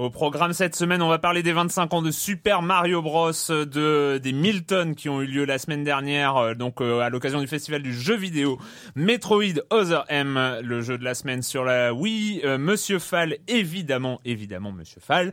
[0.00, 4.16] Au programme cette semaine, on va parler des 25 ans de Super Mario Bros, de
[4.16, 7.46] des Milton qui ont eu lieu la semaine dernière, euh, donc euh, à l'occasion du
[7.46, 8.58] festival du jeu vidéo.
[8.94, 14.22] Metroid Other M, le jeu de la semaine sur la Wii, euh, Monsieur Fall, évidemment,
[14.24, 15.32] évidemment Monsieur Fall,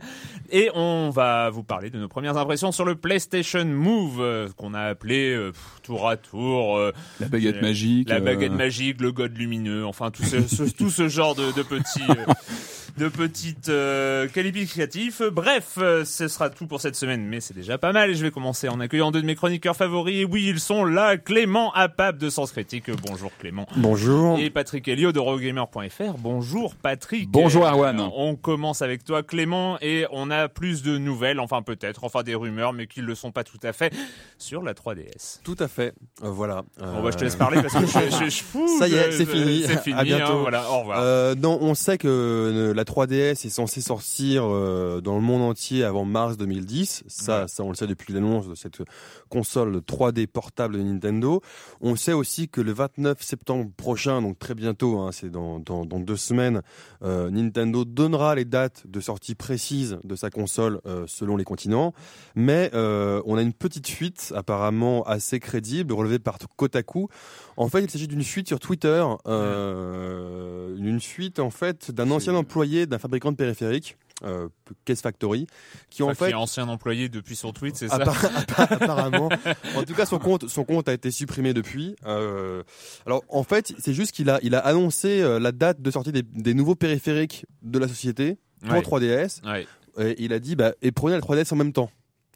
[0.50, 4.82] et on va vous parler de nos premières impressions sur le PlayStation Move qu'on a
[4.82, 5.50] appelé
[5.82, 6.78] tour à tour
[7.20, 11.08] la baguette magique, la baguette magique, le god lumineux, enfin tout ce, ce tout ce
[11.08, 12.02] genre de, de petits
[12.96, 15.22] de petites euh, qualificatifs.
[15.22, 18.10] Bref, euh, ce sera tout pour cette semaine, mais c'est déjà pas mal.
[18.10, 20.20] Et je vais commencer en accueillant deux de mes chroniqueurs favoris.
[20.20, 22.90] Et oui, ils sont là, Clément Apap de Sens Critique.
[23.06, 23.66] Bonjour Clément.
[23.76, 24.38] Bonjour.
[24.38, 26.18] Et Patrick Helio de Rogamer.fr.
[26.18, 27.28] Bonjour Patrick.
[27.30, 28.00] Bonjour Arwan.
[28.00, 32.34] on commence avec toi Clément et on a plus de nouvelles, enfin peut-être, enfin des
[32.34, 33.92] rumeurs, mais qui ne le sont pas tout à fait,
[34.38, 35.40] sur la 3DS.
[35.44, 35.94] Tout à fait.
[36.22, 36.62] Euh, voilà.
[36.80, 38.66] Bon bah je te laisse parler parce que je, je, je, fou.
[38.78, 39.62] Ça y est, c'est fini.
[39.66, 39.98] C'est fini.
[39.98, 40.32] À bientôt.
[40.32, 41.00] Hein, voilà, au revoir.
[41.02, 45.82] Euh, non, on sait que la 3DS est censée sortir euh, dans le monde entier
[45.82, 47.02] avant mars 2010.
[47.08, 47.48] Ça, Ouais.
[47.48, 48.82] ça on le sait depuis l'annonce de cette
[49.28, 51.40] console 3D portable de Nintendo.
[51.80, 55.84] On sait aussi que le 29 septembre prochain, donc très bientôt, hein, c'est dans, dans,
[55.84, 56.62] dans deux semaines,
[57.02, 61.92] euh, Nintendo donnera les dates de sortie précises de sa console euh, selon les continents.
[62.34, 67.08] Mais euh, on a une petite fuite apparemment assez crédible relevée par Kotaku.
[67.56, 72.86] En fait, il s'agit d'une fuite sur Twitter, une fuite en fait d'un ancien employé
[72.86, 74.48] d'un fabricant de périphériques, euh,
[74.84, 75.46] Case Factory,
[75.90, 78.74] qui en Enfin, fait qui est ancien employé depuis son tweet, c'est ça Appa- appa-
[78.74, 79.28] apparemment.
[79.76, 81.94] En tout cas, son compte, son compte a été supprimé depuis.
[82.06, 82.62] Euh,
[83.06, 86.12] alors, en fait, c'est juste qu'il a, il a annoncé euh, la date de sortie
[86.12, 88.80] des, des nouveaux périphériques de la société pour Ouais.
[88.80, 89.40] 3DS.
[89.46, 89.66] Ouais.
[90.00, 91.90] Et il a dit, bah, et prenez la 3DS en même temps.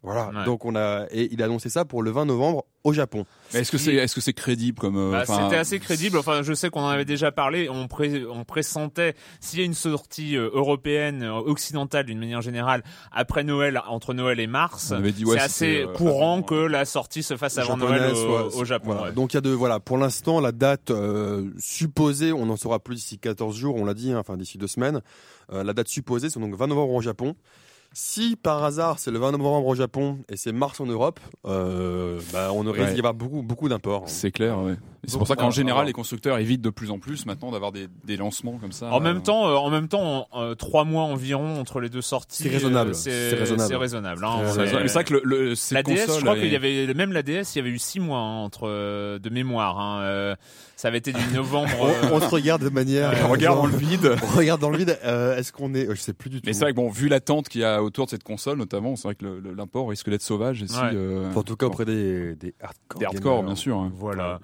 [0.05, 0.31] Voilà.
[0.35, 0.45] Ouais.
[0.45, 3.25] Donc on a, et il a annoncé ça pour le 20 novembre au Japon.
[3.55, 6.19] Mais est-ce que c'est est-ce que c'est crédible comme euh, Bah, C'était assez crédible.
[6.19, 7.69] Enfin, je sais qu'on en avait déjà parlé.
[7.71, 12.41] On, pré- on pressentait s'il y a une sortie euh, européenne, euh, occidentale d'une manière
[12.43, 12.83] générale,
[13.13, 14.91] après Noël, entre Noël et mars.
[14.91, 18.11] On avait dit, ouais, c'est assez euh, courant que la sortie se fasse avant Noël
[18.11, 18.87] au, soit- au Japon.
[18.87, 19.03] voilà.
[19.05, 19.13] ouais.
[19.13, 22.81] Donc il y a de voilà pour l'instant la date euh, supposée, on en saura
[22.81, 25.01] plus d'ici 14 jours, on l'a dit, hein, enfin d'ici deux semaines.
[25.53, 27.37] Euh, la date supposée c'est donc 20 novembre au Japon.
[27.95, 32.21] Si par hasard c'est le 20 novembre au Japon et c'est mars en Europe, euh,
[32.33, 32.93] bah, on aurait Ouais.
[32.95, 34.05] d'y avoir beaucoup beaucoup d'imports.
[34.07, 34.77] C'est clair, ouais.
[35.07, 37.89] C'est pour ça qu'en général, les constructeurs évitent de plus en plus maintenant d'avoir des,
[38.05, 38.87] des lancements comme ça.
[38.93, 42.03] En euh, même temps, euh, en même temps, euh, trois mois environ entre les deux
[42.03, 42.45] sorties.
[42.45, 42.91] C'est raisonnable.
[42.91, 43.69] euh, C'est C'est raisonnable.
[43.69, 44.25] C'est raisonnable.
[44.25, 44.37] hein.
[44.45, 45.05] C'est On c'est est- vrai.
[45.05, 47.59] Que le, le la DS, je crois et- qu'il y avait même la DS, il
[47.59, 49.81] y avait eu six mois hein, entre euh, de mémoire.
[49.81, 50.37] Hein, euh,
[50.77, 51.71] ça avait été du novembre.
[51.81, 53.13] On, euh, on se regarde de manière.
[53.27, 54.17] On regarde dans le vide.
[54.23, 54.99] on regarde dans le vide.
[55.05, 56.45] Euh, Est-ce qu'on est, Je sais plus du tout.
[56.47, 58.95] Mais c'est vrai que bon, vu l'attente qu'il y a autour de cette console, notamment,
[58.97, 59.25] c'est vrai que
[59.57, 60.63] l'import risque d'être sauvage.
[60.63, 60.91] Et si, Ouais.
[60.95, 62.99] euh, en tout cas auprès des, des hardcore.
[63.01, 63.47] des hardcore, gamers.
[63.47, 63.77] bien sûr.
[63.79, 63.93] hein.
[63.95, 64.41] Voilà.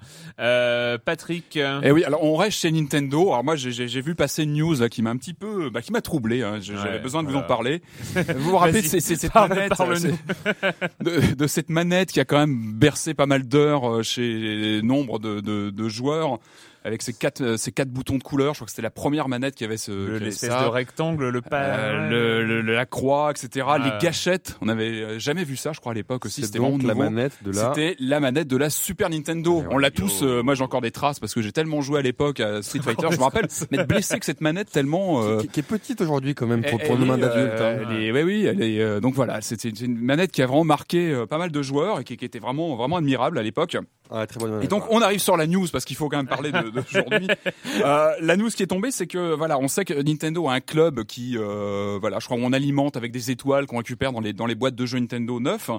[0.49, 1.57] Euh, Patrick.
[1.83, 3.29] Eh oui, alors on reste chez Nintendo.
[3.29, 6.01] Alors moi, j'ai vu passer une news qui m'a un petit peu, bah, qui m'a
[6.01, 6.41] troublé.
[6.43, 6.59] Hein.
[6.61, 7.81] J'avais besoin de vous en parler.
[8.15, 9.71] vous vous rappelez de cette manette,
[11.01, 15.39] de, de, cette manette qui a quand même bercé pas mal d'heures chez nombre de,
[15.39, 16.39] de, de joueurs
[16.83, 18.53] avec ces quatre euh, ces quatre boutons de couleur.
[18.53, 21.63] Je crois que c'était la première manette qui avait ce l'espèce de rectangle, le pas,
[21.63, 23.67] euh, le, la croix, etc.
[23.83, 26.43] Les gâchettes, on n'avait euh, jamais vu ça, je crois à l'époque aussi.
[26.43, 27.73] C'était la manette de la.
[27.73, 29.63] C'était la manette de la Super Nintendo.
[29.69, 30.21] on l'a tous.
[30.21, 33.07] moi, j'ai encore des traces parce que j'ai tellement joué à l'époque à Street Fighter.
[33.11, 36.63] je me rappelle m'être blessé que cette manette tellement qui, est petite aujourd'hui quand même
[36.63, 37.59] pour, pour une main d'adulte.
[37.59, 37.79] Hein.
[37.89, 38.45] Oui, oui.
[38.45, 41.99] Elle est, donc voilà, c'était une manette qui a vraiment marqué pas mal de joueurs
[41.99, 43.77] et qui, qui était vraiment vraiment admirable à l'époque.
[44.11, 46.27] Ah, très bonne et donc on arrive sur la news parce qu'il faut quand même
[46.27, 47.27] parler d'aujourd'hui.
[47.85, 50.59] euh, la news qui est tombée, c'est que voilà, on sait que Nintendo a un
[50.59, 54.33] club qui, euh, voilà, je crois on alimente avec des étoiles qu'on récupère dans les
[54.33, 55.69] dans les boîtes de jeux Nintendo neufs,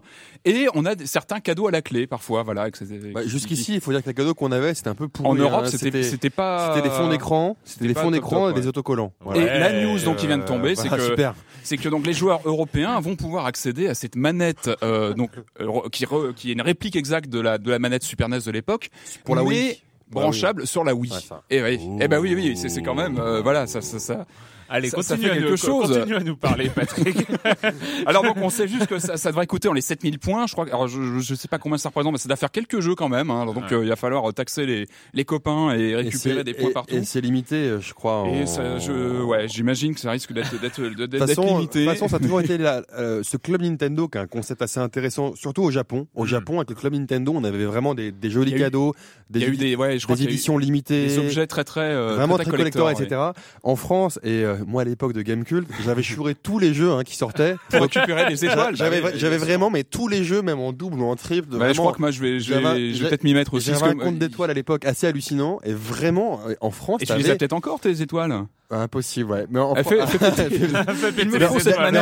[0.44, 2.68] et on a certains cadeaux à la clé parfois, voilà.
[3.14, 5.28] Bah, Jusqu'ici, il faut dire que les cadeaux qu'on avait, c'était un peu pourri.
[5.28, 5.70] En Europe, hein.
[5.70, 6.74] c'était c'était pas.
[6.74, 9.12] C'était des fonds d'écran, c'était des fonds d'écran et des autocollants.
[9.34, 11.16] Et la news donc qui vient de tomber, c'est que
[11.62, 15.88] c'est que donc les joueurs européens vont pouvoir accéder à cette manette euh, donc euh,
[15.90, 16.06] qui
[16.36, 18.90] qui est une réplique exacte de la de la manette Super NES de l'époque
[19.24, 19.80] pour la Wii
[20.10, 21.12] branchable sur la Wii.
[21.50, 24.26] et oui, eh ben oui, oui, c'est quand même, euh, voilà, ça, ça, ça,
[24.72, 25.88] Allez, continue, à quelque chose.
[25.88, 27.26] continue à nous parler, Patrick.
[28.06, 30.46] alors donc on sait juste que ça, ça devrait coûter dans les 7000 points.
[30.46, 30.66] Je crois.
[30.66, 33.08] Alors je, je sais pas combien ça représente, mais ça doit faire quelques jeux quand
[33.08, 33.30] même.
[33.30, 33.46] Hein.
[33.46, 36.94] Donc euh, il va falloir taxer les, les copains et récupérer des points partout.
[36.94, 38.28] Et c'est limité, euh, je crois.
[38.32, 41.80] Et ça, je, ouais, j'imagine que ça risque d'être d'être d'être limité.
[41.80, 44.28] De toute façon, ça a toujours été là, euh, ce club Nintendo qui a un
[44.28, 46.06] concept assez intéressant, surtout au Japon.
[46.14, 46.28] Au mm.
[46.28, 48.94] Japon, avec le club Nintendo, on avait vraiment des, des jolis cadeaux,
[49.30, 52.48] des, eu des, ouais, je crois des éditions limitées, des objets très très vraiment très,
[52.48, 53.20] collector, etc.
[53.64, 57.02] En France et moi à l'époque de Game culte, j'avais chouré tous les jeux hein,
[57.04, 58.76] qui sortaient pour récupérer des étoiles.
[58.76, 61.56] J'avais, j'avais vraiment, mais tous les jeux, même en double ou en triple.
[61.56, 63.70] Bah, je crois que moi, je vais, je vais, je vais peut-être m'y mettre aussi.
[63.70, 67.16] J'avais un compte d'étoiles à l'époque assez hallucinant et vraiment, euh, en France, et tu
[67.16, 68.32] les as peut-être encore tes étoiles?
[68.72, 69.46] Impossible, ouais.
[69.50, 70.06] Mais en, fait, en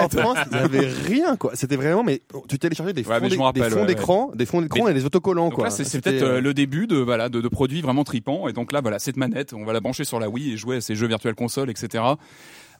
[0.09, 1.53] France, il n'y avait rien, quoi.
[1.55, 4.94] C'était vraiment, mais tu téléchargeais des fonds, ouais, des fonds d'écran, des fonds d'écran et
[4.94, 5.70] des autocollants, quoi.
[5.70, 8.49] c'est peut-être euh, le début de, voilà, de, de produits vraiment tripants.
[8.49, 10.76] Et donc là, voilà, cette manette, on va la brancher sur la Wii et jouer
[10.76, 12.03] à ces jeux virtuels console, etc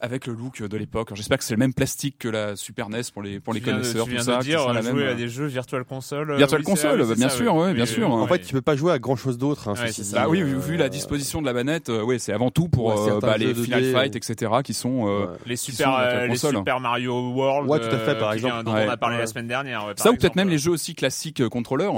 [0.01, 1.11] avec le look de l'époque.
[1.13, 4.05] J'espère que c'est le même plastique que la Super NES pour les pour les connaisseurs.
[4.05, 6.35] Tu viens tout ça, dire, on a joué à des jeux Virtual Console.
[6.37, 8.11] Virtual Console, bah, bien sûr, ouais, bien sûr.
[8.11, 9.69] En fait, tu peux pas jouer à grand chose d'autre.
[9.69, 9.73] Hein,
[10.13, 13.19] bah oui, vu la disposition de la manette, euh, oui, c'est avant tout pour euh,
[13.19, 17.69] bah, les Final Fight, etc., qui sont euh, les Super les Super Mario World.
[17.69, 19.93] Ouais, tout à fait, par exemple, dont on a parlé la semaine dernière.
[19.97, 21.93] Ça ou peut-être même les jeux aussi classiques contrôleurs.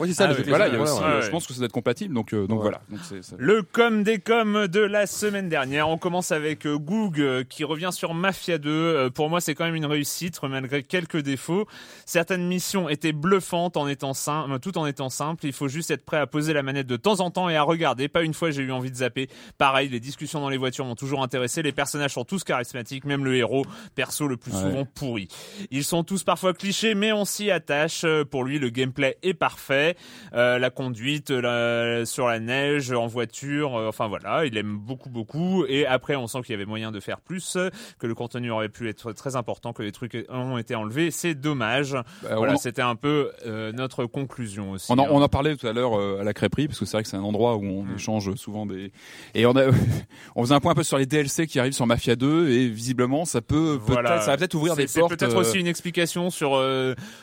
[0.00, 0.30] Oui, c'est ça.
[0.30, 2.14] Ah, voilà, il y a aussi, je pense que ça doit être compatible.
[2.14, 2.80] Donc, euh, donc voilà.
[2.90, 3.00] Donc
[3.36, 5.88] Le com des coms de la semaine dernière.
[5.88, 9.10] On commence avec euh, Goog euh, qui revient sur Mafia 2.
[9.10, 11.66] Pour moi, c'est quand même une réussite malgré quelques défauts.
[12.06, 15.46] Certaines missions étaient bluffantes en étant simple, tout en étant simple.
[15.46, 17.62] Il faut juste être prêt à poser la manette de temps en temps et à
[17.62, 18.08] regarder.
[18.08, 19.28] Pas une fois, j'ai eu envie de zapper.
[19.58, 21.62] Pareil, les discussions dans les voitures m'ont toujours intéressé.
[21.62, 23.64] Les personnages sont tous charismatiques, même le héros,
[23.94, 25.28] perso le plus souvent pourri.
[25.70, 28.04] Ils sont tous parfois clichés, mais on s'y attache.
[28.30, 29.87] Pour lui, le gameplay est parfait.
[30.34, 35.64] Euh, la conduite sur la neige, en voiture, euh, enfin voilà, il aime beaucoup beaucoup.
[35.66, 37.56] Et après, on sent qu'il y avait moyen de faire plus,
[37.98, 41.10] que le contenu aurait pu être très important, que les trucs ont été enlevés.
[41.10, 41.92] C'est dommage.
[42.22, 44.90] Bah, voilà, c'était un peu euh, notre conclusion aussi.
[44.90, 45.08] On en, hein.
[45.10, 47.16] on a parlé tout à l'heure à la crêperie, parce que c'est vrai que c'est
[47.16, 47.94] un endroit où on mm.
[47.94, 48.92] échange souvent des.
[49.34, 49.66] Et on a,
[50.36, 52.68] on faisait un point un peu sur les DLC qui arrivent sur Mafia 2, et
[52.68, 55.10] visiblement, ça peut, peut-être, ça va peut-être ouvrir des portes.
[55.10, 56.50] C'est peut-être aussi une explication sur,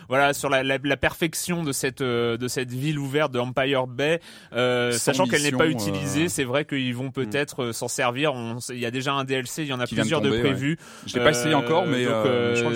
[0.10, 4.20] voilà, sur la, la, la perfection de cette de cette ville ouverte de Empire Bay,
[4.54, 6.26] euh, sachant qu'elle n'est pas utilisée.
[6.26, 8.34] Euh, c'est vrai qu'ils vont peut-être euh, s'en servir.
[8.70, 10.78] il y a déjà un DLC, il y en a plusieurs de, prévus.
[11.06, 12.06] Je l'ai pas essayé encore, mais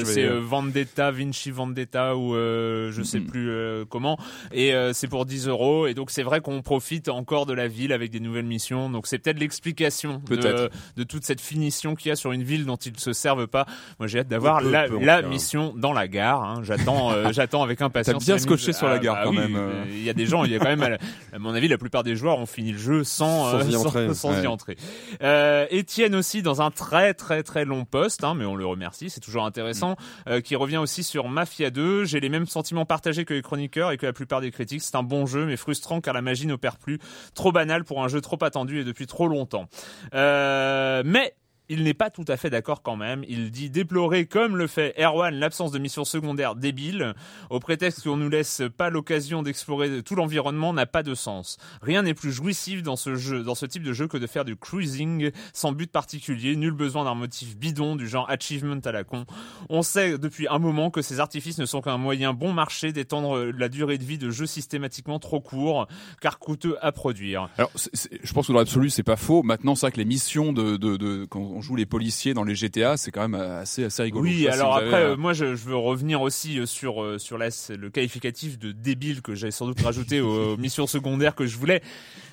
[0.04, 3.52] c'est Vendetta, Vinci Vendetta ou je sais plus
[3.90, 4.18] comment.
[4.52, 5.88] Et c'est pour 10 euros.
[5.88, 8.90] Et donc c'est vrai qu'on profite encore de la ville avec des nouvelles missions.
[8.90, 12.66] Donc c'est peut-être l'explication de, de, toute cette finition qu'il y a sur une ville
[12.66, 13.66] dont ils ne se servent pas.
[14.00, 16.44] Moi j'ai hâte d'avoir la, la mission dans la gare.
[16.44, 16.62] Hein.
[16.64, 18.26] J'attends, j'attends avec impatience.
[18.26, 20.44] T'as bien scotché sur la gare ah, quand bah même il y a des gens,
[20.44, 20.98] il y a quand même,
[21.34, 24.14] à, mon avis, la plupart des joueurs ont fini le jeu sans, sans y entrer.
[24.14, 24.78] Sans, y entrer.
[25.22, 29.10] Euh, Étienne aussi dans un très très très long post, hein, mais on le remercie,
[29.10, 30.30] c'est toujours intéressant, mm.
[30.30, 32.06] euh, qui revient aussi sur Mafia 2.
[32.06, 34.82] J'ai les mêmes sentiments partagés que les chroniqueurs et que la plupart des critiques.
[34.82, 37.00] C'est un bon jeu, mais frustrant car la magie n'opère plus.
[37.34, 39.66] Trop banal pour un jeu trop attendu et depuis trop longtemps.
[40.14, 41.36] Euh, mais
[41.70, 43.24] il n'est pas tout à fait d'accord quand même.
[43.28, 47.14] Il dit déplorer, comme le fait Erwan, l'absence de missions secondaires débiles,
[47.50, 51.58] au prétexte qu'on nous laisse pas l'occasion d'explorer tout l'environnement n'a pas de sens.
[51.82, 54.46] Rien n'est plus jouissif dans ce jeu, dans ce type de jeu que de faire
[54.46, 59.04] du cruising sans but particulier, nul besoin d'un motif bidon du genre achievement à la
[59.04, 59.26] con.
[59.70, 63.46] On sait depuis un moment que ces artifices ne sont qu'un moyen bon marché d'étendre
[63.46, 65.88] la durée de vie de jeux systématiquement trop courts,
[66.22, 67.50] car coûteux à produire.
[67.58, 69.44] Alors, je pense que dans l'absolu, c'est pas faux.
[69.44, 71.26] Maintenant, c'est vrai que les missions de, de, de,
[71.60, 74.24] on joue les policiers dans les GTA, c'est quand même assez assez rigolo.
[74.24, 77.50] Oui, alors après, euh, moi, je, je, veux revenir aussi euh, sur euh, sur la,
[77.70, 81.82] le qualificatif de débile que j'avais sans doute rajouté aux missions secondaires que je voulais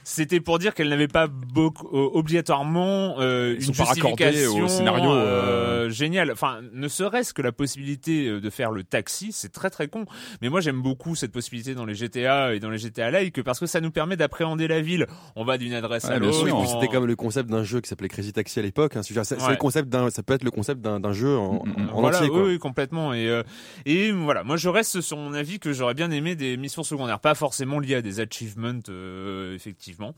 [0.08, 6.30] c'était pour dire qu'elle n'avait pas beaucoup, obligatoirement euh, une justification au scénario euh, génial.
[6.30, 10.06] Enfin, ne serait-ce que la possibilité de faire le taxi, c'est très très con.
[10.40, 13.58] Mais moi, j'aime beaucoup cette possibilité dans les GTA et dans les GTA Like parce
[13.58, 15.08] que ça nous permet d'appréhender la ville.
[15.34, 16.66] On va d'une adresse à l'autre.
[16.68, 18.96] C'était comme le concept d'un jeu qui s'appelait Crazy Taxi à l'époque.
[18.96, 19.02] Hein.
[19.24, 21.88] C'est le concept d'un, ça peut être le concept d'un jeu en, mm, mm, mm.
[21.92, 22.28] voilà, entier.
[22.28, 22.44] Quoi.
[22.44, 23.14] Oui, complètement.
[23.14, 23.42] Et euh,
[23.84, 27.20] et voilà, moi je reste sur mon avis que j'aurais bien aimé des missions secondaires,
[27.20, 30.14] pas forcément liées à des achievements, euh, effectivement.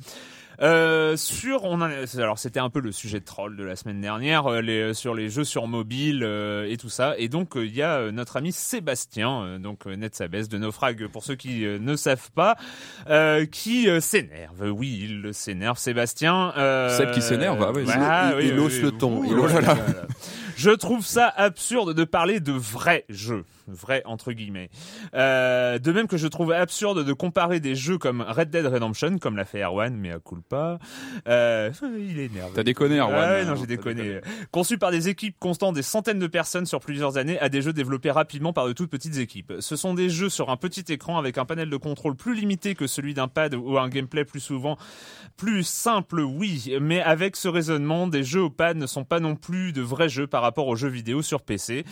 [0.60, 4.46] Euh, sur, on alors c'était un peu le sujet de troll de la semaine dernière,
[4.46, 7.14] euh, les, sur les jeux sur mobile euh, et tout ça.
[7.18, 11.36] Et donc il y a notre ami Sébastien, donc Net Sabès de Naufrag pour ceux
[11.36, 12.56] qui ne savent pas,
[13.52, 14.70] qui s'énerve.
[14.70, 16.52] Oui, il s'énerve, Sébastien.
[16.90, 19.22] Seb qui s'énerve, ah, oui, il, il, hausse le ton.
[19.24, 19.52] il hausse
[20.58, 24.70] Je trouve ça absurde de parler de vrais jeux vrai entre guillemets.
[25.14, 29.18] Euh, de même que je trouve absurde de comparer des jeux comme Red Dead Redemption,
[29.18, 30.78] comme l'a fait Erwan, mais à culpa.
[31.28, 32.52] Euh, il est énervé.
[32.54, 34.20] T'as déconné Erwan ouais, non, j'ai déconné.
[34.50, 37.72] Conçu par des équipes constantes des centaines de personnes sur plusieurs années à des jeux
[37.72, 39.52] développés rapidement par de toutes petites équipes.
[39.60, 42.74] Ce sont des jeux sur un petit écran avec un panel de contrôle plus limité
[42.74, 44.76] que celui d'un pad ou un gameplay plus souvent
[45.36, 49.36] plus simple, oui, mais avec ce raisonnement, des jeux au pad ne sont pas non
[49.36, 51.84] plus de vrais jeux par rapport aux jeux vidéo sur PC.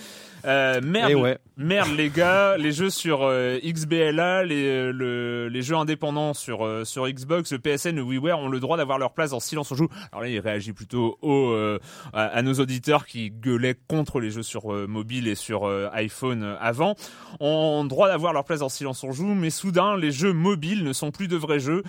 [0.44, 1.38] Euh, merde, ouais.
[1.56, 6.64] merde les gars, les jeux sur euh, XBLA, les, euh, le, les jeux indépendants sur
[6.64, 9.72] euh, sur Xbox, le PSN, le WiiWare ont le droit d'avoir leur place en silence
[9.72, 9.88] on joue.
[10.12, 11.54] Alors là, il réagit plutôt au,
[12.12, 16.94] à, à, nos auditeurs qui gueulaient contre les jeux sur mobile et sur iPhone avant.
[17.40, 20.92] Ont droit d'avoir leur place en silence on joue, mais soudain, les jeux mobiles ne
[20.92, 21.82] sont plus de vrais jeux.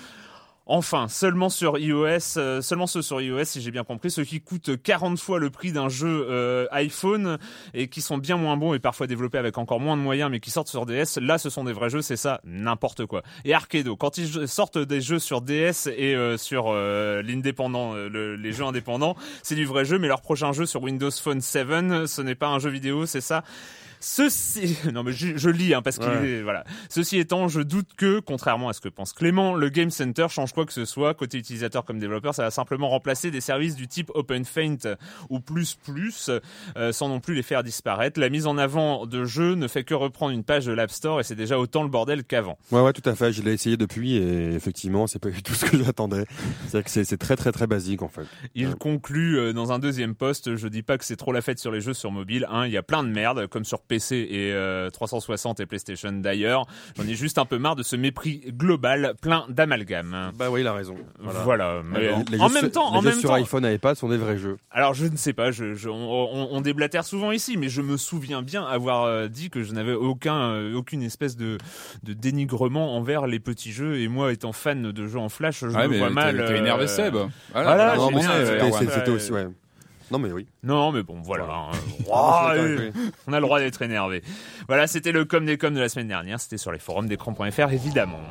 [0.69, 4.41] Enfin, seulement sur iOS, euh, seulement ceux sur iOS, si j'ai bien compris, ceux qui
[4.41, 7.37] coûtent 40 fois le prix d'un jeu euh, iPhone
[7.73, 10.41] et qui sont bien moins bons et parfois développés avec encore moins de moyens, mais
[10.41, 11.19] qui sortent sur DS.
[11.21, 13.23] Là, ce sont des vrais jeux, c'est ça, n'importe quoi.
[13.45, 18.65] Et Arcado, quand ils sortent des jeux sur DS et euh, sur l'indépendant, les jeux
[18.65, 21.67] indépendants, c'est du vrai jeu, mais leur prochain jeu sur Windows Phone 7,
[22.07, 23.45] ce n'est pas un jeu vidéo, c'est ça?
[23.99, 26.63] Ceci, non mais je, lis hein, parce qu'il voilà.
[26.89, 30.53] Ceci étant, je doute que, contrairement à ce que pense Clément, le Game Center change
[30.53, 32.35] quoi que ce soit côté utilisateur comme développeur.
[32.35, 34.95] Ça va simplement remplacer des services du type OpenFaint
[35.29, 36.29] ou plus plus,
[36.77, 38.19] euh, sans non plus les faire disparaître.
[38.19, 41.19] La mise en avant de jeux ne fait que reprendre une page de l'App Store
[41.19, 42.57] et c'est déjà autant le bordel qu'avant.
[42.71, 43.31] Ouais ouais tout à fait.
[43.33, 46.25] Je l'ai essayé depuis et effectivement c'est pas du tout ce que j'attendais.
[46.67, 48.25] C'est que c'est très très très basique en fait.
[48.55, 50.55] Il conclut euh, dans un deuxième poste.
[50.55, 52.47] Je dis pas que c'est trop la fête sur les jeux sur mobile.
[52.49, 56.11] Hein, il y a plein de merde comme sur PC et 360 euh, et PlayStation
[56.11, 56.65] d'ailleurs.
[56.95, 60.31] J'en ai juste un peu marre de ce mépris global plein d'amalgame.
[60.35, 60.95] Bah oui, il a raison.
[61.19, 61.81] Voilà.
[62.39, 64.57] en, même temps, les en jeux même sur iPhone et iPad sont des vrais jeux.
[64.71, 68.41] Alors je ne sais pas, je, on, on, déblatère souvent ici, mais je me souviens
[68.41, 71.57] bien avoir euh, dit que je n'avais aucun, euh, aucune espèce de,
[72.03, 73.99] de dénigrement envers les petits jeux.
[73.99, 76.37] Et moi, étant fan de jeux en Flash, je me vois mal.
[76.37, 77.15] T'as énervé Seb.
[77.53, 77.95] Voilà,
[78.79, 79.47] c'était aussi ouais.
[80.11, 80.47] Non mais oui.
[80.63, 81.45] Non mais bon voilà.
[81.45, 81.71] Hein.
[82.11, 82.53] Ah,
[83.27, 84.23] on a le droit d'être énervé.
[84.67, 86.39] Voilà, c'était le com des coms de la semaine dernière.
[86.39, 88.21] C'était sur les forums d'écran.fr évidemment.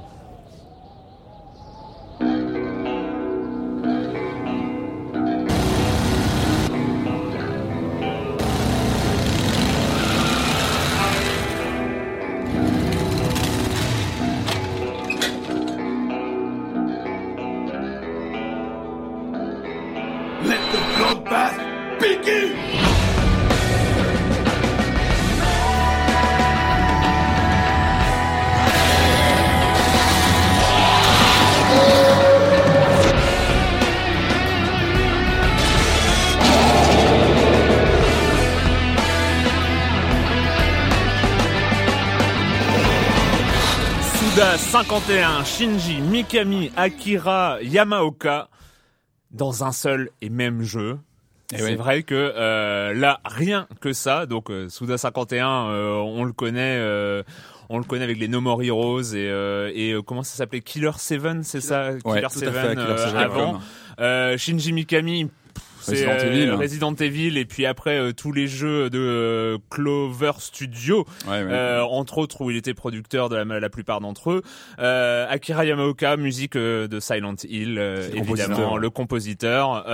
[44.82, 48.50] 51, Shinji, Mikami, Akira, Yamaoka
[49.30, 50.98] dans un seul et même jeu.
[51.54, 56.24] Et c'est vrai que euh, là, rien que ça, donc euh, Suda 51, euh, on
[56.24, 57.22] le connaît, euh,
[57.70, 60.60] on le connaît avec les No More Heroes et, euh, et comment ça s'appelait?
[60.60, 61.92] Killer 7, c'est ça?
[62.04, 62.48] Killer, 7
[63.16, 63.60] avant.
[64.36, 65.30] Shinji Mikami,
[65.94, 66.50] C'est Resident, Evil.
[66.50, 72.56] Resident Evil et puis après tous les jeux de Clover Studio, entre autres où il
[72.56, 74.42] était producteur de la, la plupart d'entre eux.
[74.78, 77.78] Akira Yamaoka, musique de Silent Hill,
[78.14, 79.84] évidemment, le compositeur.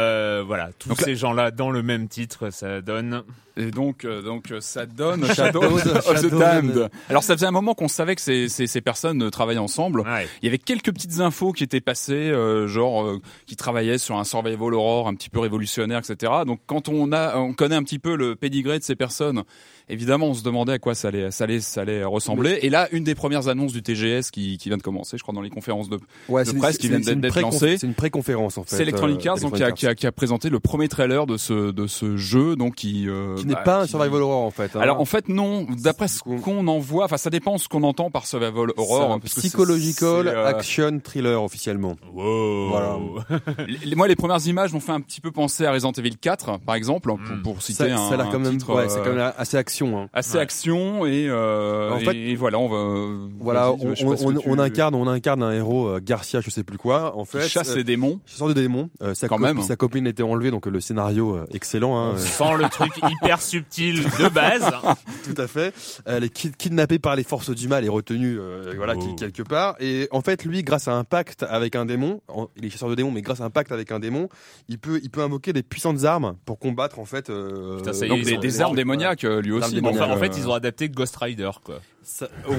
[0.46, 3.22] voilà, tous ces gens-là dans le même titre, ça donne
[3.56, 6.90] et donc, euh, donc euh, ça donne Shadows, of the Damned.
[7.08, 10.04] Alors ça faisait un moment qu'on savait que ces, ces, ces personnes travaillaient ensemble.
[10.42, 14.24] Il y avait quelques petites infos qui étaient passées, euh, genre qui travaillaient sur un
[14.24, 16.32] survival horror un petit peu révolutionnaire, etc.
[16.46, 19.44] Donc quand on a, on connaît un petit peu le pédigré de ces personnes
[19.92, 22.58] évidemment, on se demandait à quoi ça allait, ça allait, ça allait ressembler.
[22.62, 25.34] Et là, une des premières annonces du TGS qui, qui vient de commencer, je crois,
[25.34, 27.76] dans les conférences de, de presse qui viennent d'être lancées.
[27.78, 28.76] C'est une pré-conférence en fait.
[28.76, 31.36] C'est Electronic Arts, donc qui a, qui, a, qui a, présenté le premier trailer de
[31.36, 34.50] ce de ce jeu, donc qui euh, qui n'est bah, pas un survival horror en
[34.50, 34.76] fait.
[34.76, 34.80] Hein.
[34.80, 38.10] Alors en fait non, d'après ce qu'on en voit, enfin ça dépend ce qu'on entend
[38.10, 39.20] par survival horror.
[39.24, 41.96] Psychological euh, action thriller officiellement.
[42.12, 42.68] Wow.
[42.68, 42.98] Voilà.
[43.84, 46.60] les, moi les premières images m'ont fait un petit peu penser à Resident Evil 4
[46.60, 47.42] par exemple, pour, hmm.
[47.42, 49.81] pour citer ça, un, ça a quand même, titre, ouais, c'est quand même assez action.
[49.86, 50.08] Hein.
[50.12, 53.28] Assez action et, euh, en fait, et voilà, on va.
[53.40, 57.16] Voilà, on, on, on, incarne, on incarne un héros euh, Garcia, je sais plus quoi.
[57.16, 58.20] En fait, chasse les démons.
[58.26, 58.90] Chasseur de démons.
[59.02, 59.62] Euh, sa, Quand même.
[59.62, 61.98] sa copine était enlevée, donc le scénario euh, excellent.
[61.98, 64.64] Hein, Sans le truc hyper subtil de base.
[65.24, 65.74] Tout à fait.
[66.06, 68.38] Elle est kidnappée par les forces du mal et retenue,
[68.76, 69.14] voilà, oh.
[69.14, 69.76] quelque part.
[69.80, 72.20] Et en fait, lui, grâce à un pacte avec un démon,
[72.56, 74.28] il est chasseur de démons, mais grâce à un pacte avec un démon,
[74.68, 77.26] il peut, il peut invoquer des puissantes armes pour combattre en fait.
[77.26, 79.61] Putain, ça y est, donc des, armes démoniaques lui aussi.
[80.10, 81.80] En fait, ils ont adapté Ghost Rider, quoi.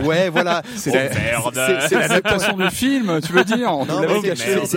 [0.05, 0.61] Ouais, voilà.
[0.75, 0.91] C'est
[1.91, 3.71] l'adaptation du film, tu veux dire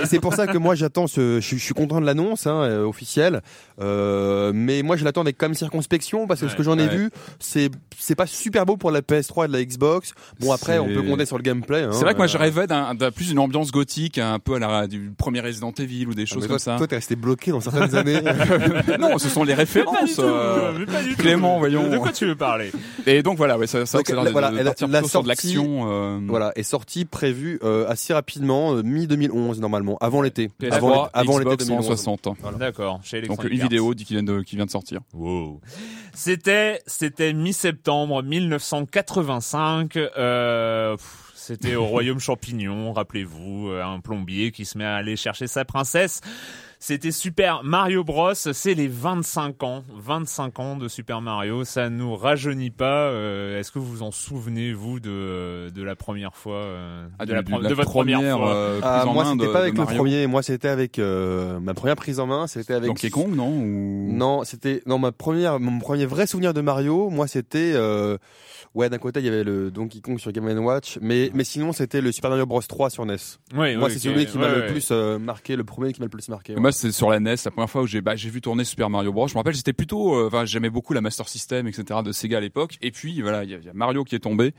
[0.04, 1.40] C'est pour ça que moi j'attends ce.
[1.40, 3.42] Je, suis content de l'annonce hein, euh, officielle,
[3.80, 6.88] euh, mais moi je l'attends avec quand même circonspection parce que ce que j'en ai
[6.88, 10.12] vu, c'est c'est pas super beau pour la PS3 et de la Xbox.
[10.40, 11.82] Bon après, on peut compter sur le gameplay.
[11.82, 12.40] Hein, c'est vrai que moi je euh.
[12.40, 16.14] rêvais d'un plus une ambiance gothique, un peu à la du premier Resident Evil ou
[16.14, 16.76] des ah, choses comme ça.
[16.76, 18.20] Toi, t'es resté bloqué dans certaines années.
[18.98, 20.20] non, ce sont les références.
[21.18, 21.88] Clément, voyons.
[21.88, 22.72] De quoi tu veux parler?
[23.06, 23.98] Et donc voilà, ouais, ça, ça,
[24.32, 25.90] voilà, la sortie, de l'action.
[25.90, 26.18] Euh...
[26.26, 30.50] Voilà, est sortie prévue euh, assez rapidement, euh, mi 2011 normalement, avant l'été.
[30.70, 32.28] Avant, avant l'été 2060.
[32.58, 33.00] D'accord.
[33.26, 35.00] Donc une vidéo qui vient de qui vient de sortir.
[35.14, 35.60] Wow.
[36.14, 39.96] C'était c'était mi-septembre 1985.
[39.96, 40.96] Euh,
[41.34, 45.64] c'était au royaume champignon, rappelez-vous, euh, un plombier qui se met à aller chercher sa
[45.64, 46.20] princesse.
[46.78, 48.34] C'était Super Mario Bros.
[48.34, 51.64] C'est les 25 ans, 25 ans de Super Mario.
[51.64, 53.08] Ça nous rajeunit pas.
[53.08, 57.26] Euh, est-ce que vous vous en souvenez vous de de la première fois, euh, ah,
[57.26, 58.54] de, la, de, votre première, fois?
[58.54, 60.26] euh, ah, Moi, c'était pas avec le premier.
[60.26, 62.46] Moi, c'était avec ma première prise en main.
[62.46, 64.08] C'était avec Donkey Kong, non Ou...
[64.12, 67.10] Non, c'était non ma première, mon premier vrai souvenir de Mario.
[67.10, 67.74] Moi, c'était
[68.76, 71.72] Ouais, d'un côté, il y avait le Donkey Kong sur Game Watch, mais, mais sinon,
[71.72, 73.16] c'était le Super Mario Bros 3 sur NES.
[73.54, 76.10] Oui, Moi, c'est celui qui m'a le plus euh, marqué, le premier qui m'a le
[76.10, 76.54] plus marqué.
[76.66, 78.90] Moi, c'est sur la NES, la première fois où j'ai bah, j'ai vu tourner Super
[78.90, 79.28] Mario Bros.
[79.28, 82.00] Je me rappelle, j'étais plutôt, euh, enfin, j'aimais beaucoup la Master System, etc.
[82.04, 82.76] de Sega à l'époque.
[82.82, 84.52] Et puis, voilà, il y, a Mario qui est tombé.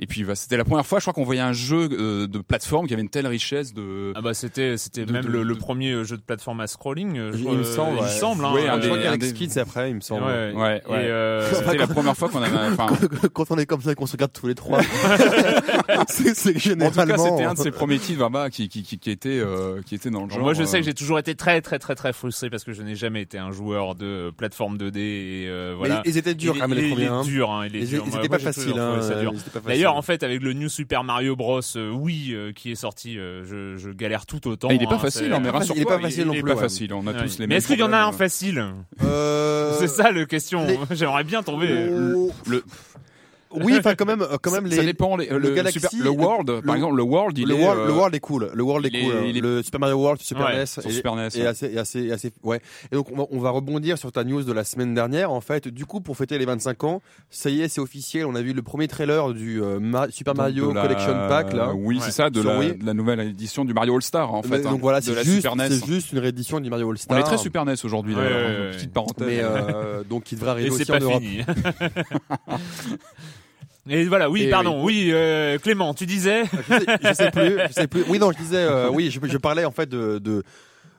[0.00, 2.38] Et puis bah, c'était la première fois, je crois qu'on voyait un jeu euh, de
[2.38, 4.12] plateforme qui avait une telle richesse de.
[4.16, 7.32] Ah bah c'était c'était même le, premier jeu de plateforme à scrolling.
[7.32, 7.98] Je il, me semble.
[8.00, 8.44] Il semble.
[8.44, 10.24] Hein, ouais, un, des, Kids après, il me semble.
[10.24, 10.52] Ouais.
[10.54, 10.96] ouais, ouais.
[10.96, 12.56] Euh, c'était la première fois qu'on avait.
[12.72, 12.88] Enfin...
[13.34, 14.80] Quand on est comme ça, qu'on se regarde tous les trois.
[16.08, 17.02] c'est généralement.
[17.02, 19.80] En tout cas, c'était un de ces premiers titres qui, qui, qui, qui était euh,
[19.82, 20.40] qui était dans le genre.
[20.40, 22.82] Moi, je sais que j'ai toujours été très très très très frustré parce que je
[22.82, 26.02] n'ai jamais été un joueur de plateforme 2D et euh, voilà.
[26.04, 27.04] Mais ils étaient durs quand même les premiers.
[27.04, 27.50] Ils étaient durs.
[27.50, 28.74] Hein, ils étaient pas faciles.
[29.66, 31.60] D'ailleurs, en fait, avec le New Super Mario Bros.
[31.76, 34.68] Euh, oui, euh, qui est sorti, euh, je, je, galère tout autant.
[34.70, 36.40] Ah, il est pas hein, facile, hein, mais rassure Il est pas facile non plus.
[36.40, 36.94] Il est pas facile.
[36.94, 38.64] On a tous les Mais est-ce qu'il y en a un facile?
[38.98, 40.66] C'est ça le question.
[40.90, 41.68] J'aimerais bien tomber.
[42.46, 42.64] Le
[43.54, 44.76] oui, enfin quand même, quand même les.
[44.76, 45.16] Ça dépend.
[45.16, 47.62] Les, le, Galaxy, super, le World, par exemple, le World, il le est.
[47.62, 48.50] World, le World est cool.
[48.54, 49.14] Le World est cool.
[49.26, 51.72] Il est, le Super Mario World, Super ouais, NES, sur et, Super NES, et assez,
[51.72, 52.60] et assez, assez, ouais.
[52.90, 55.30] Et donc on va, rebondir sur ta news de la semaine dernière.
[55.30, 58.26] En fait, du coup, pour fêter les 25 ans, ça y est, c'est officiel.
[58.26, 59.78] On a vu le premier trailer du euh,
[60.10, 60.82] Super Mario la...
[60.82, 61.72] Collection Pack là.
[61.74, 62.02] Oui, ouais.
[62.04, 64.62] c'est ça, de la, de la, nouvelle édition du Mario All Star en fait.
[64.62, 67.16] donc hein, voilà, c'est juste, c'est juste une réédition du Mario All Star.
[67.16, 68.14] On est très Super NES aujourd'hui.
[68.14, 69.26] Ouais, petite parenthèse.
[69.26, 71.22] Mais euh, donc il devrait arriver aussi en Europe.
[73.88, 77.72] Et voilà, oui, pardon, oui, euh, Clément, tu disais je, sais, je sais plus, je
[77.72, 78.04] sais plus.
[78.08, 80.44] Oui, non, je disais, euh, oui, je, je, parlais en fait de, de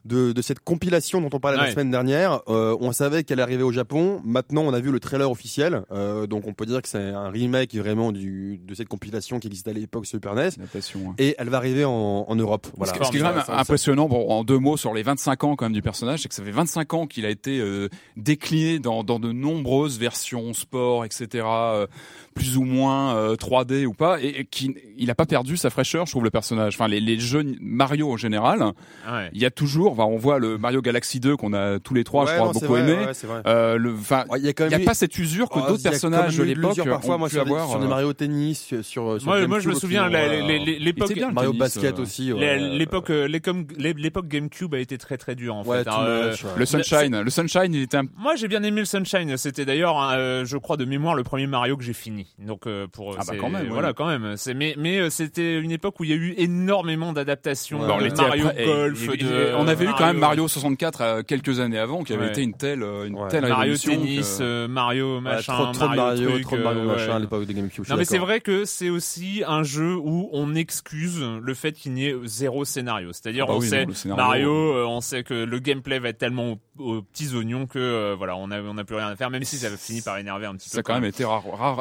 [0.06, 2.42] de, de cette compilation dont on parlait la semaine dernière.
[2.50, 4.22] Euh, on savait qu'elle arrivait au Japon.
[4.26, 5.84] Maintenant, on a vu le trailer officiel.
[5.92, 9.48] Euh, donc, on peut dire que c'est un remake vraiment du, de cette compilation qui
[9.48, 10.50] existait à l'époque Super NES.
[11.18, 12.68] Et elle va arriver en, en Europe.
[12.78, 12.94] Voilà.
[12.94, 15.66] Ce qui est quand même impressionnant, bon, en deux mots, sur les 25 ans quand
[15.66, 19.04] même du personnage, c'est que ça fait 25 ans qu'il a été euh, décliné dans,
[19.04, 21.88] dans de nombreuses versions, sport, etc., euh,
[22.34, 25.70] plus ou moins 3D euh, ou pas, et, et qui, il a pas perdu sa
[25.70, 26.76] fraîcheur, je trouve, le personnage.
[26.76, 28.74] Enfin, les, les jeux Mario en général,
[29.34, 32.04] il y a toujours Enfin, on voit le Mario Galaxy 2 qu'on a tous les
[32.04, 32.98] trois, je crois, beaucoup aimé.
[33.46, 36.38] Euh, le, enfin, il y a, y a pas cette usure que oh, d'autres personnages
[36.38, 37.70] de l'époque parfois, moi, pu avoir.
[37.70, 42.32] Sur des Mario Tennis, sur, sur moi, moi je me souviens l'époque Mario Basket aussi.
[42.34, 45.88] L'époque l'époque GameCube a été très très dure en fait.
[45.88, 48.00] Hein, le Sunshine, le Sunshine, il était.
[48.18, 49.38] Moi, j'ai bien aimé le Sunshine.
[49.38, 49.96] C'était d'ailleurs,
[50.46, 52.23] je crois de mémoire, le premier Mario que j'ai fini.
[52.40, 54.36] Donc pour ah bah quand même, voilà quand même.
[54.56, 57.80] Mais mais c'était une époque où il y a eu énormément d'adaptations.
[57.80, 58.12] Mario
[58.66, 59.10] Golf.
[59.58, 62.84] On avait eu quand même Mario 64 quelques années avant qui avait été une telle
[62.84, 67.54] une telle Mario Tennis, Mario machin, trop, de Mario, truc, Mario machin à l'époque de
[67.54, 67.86] GameCube.
[67.90, 71.94] Non mais c'est vrai que c'est aussi un jeu où on excuse le fait qu'il
[71.94, 73.12] n'y ait zéro scénario.
[73.14, 77.02] C'est-à-dire ah bah on sait Mario, on sait que le gameplay va être tellement aux,
[77.02, 79.70] petits oignons que voilà on a on a plus rien à faire même si ça
[79.78, 80.76] finit par énerver un petit peu.
[80.76, 81.26] Ça a quand même été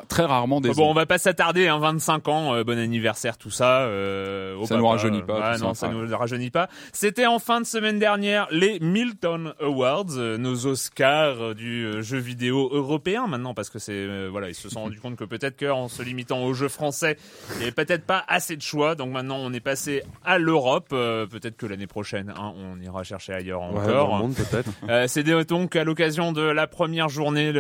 [0.09, 0.71] très rarement des.
[0.71, 3.83] Bon on va pas s'attarder hein, 25 ans bon anniversaire tout ça.
[3.83, 5.59] Euh, ça nous rajeunit pas.
[5.59, 6.69] non ça nous rajeunit pas.
[6.93, 13.27] C'était en fin de semaine dernière les Milton Awards, nos Oscars du jeu vidéo européen
[13.27, 16.43] maintenant parce que c'est voilà ils se sont rendu compte que peut-être qu'en se limitant
[16.45, 17.17] aux jeux français
[17.53, 20.89] il n'y avait peut-être pas assez de choix donc maintenant on est passé à l'Europe
[20.89, 24.29] peut-être que l'année prochaine hein, on ira chercher ailleurs encore.
[24.37, 25.07] peut-être.
[25.09, 27.53] c'est donc à l'occasion de la première journée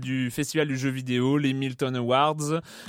[0.00, 2.15] du festival du jeu vidéo les Milton Awards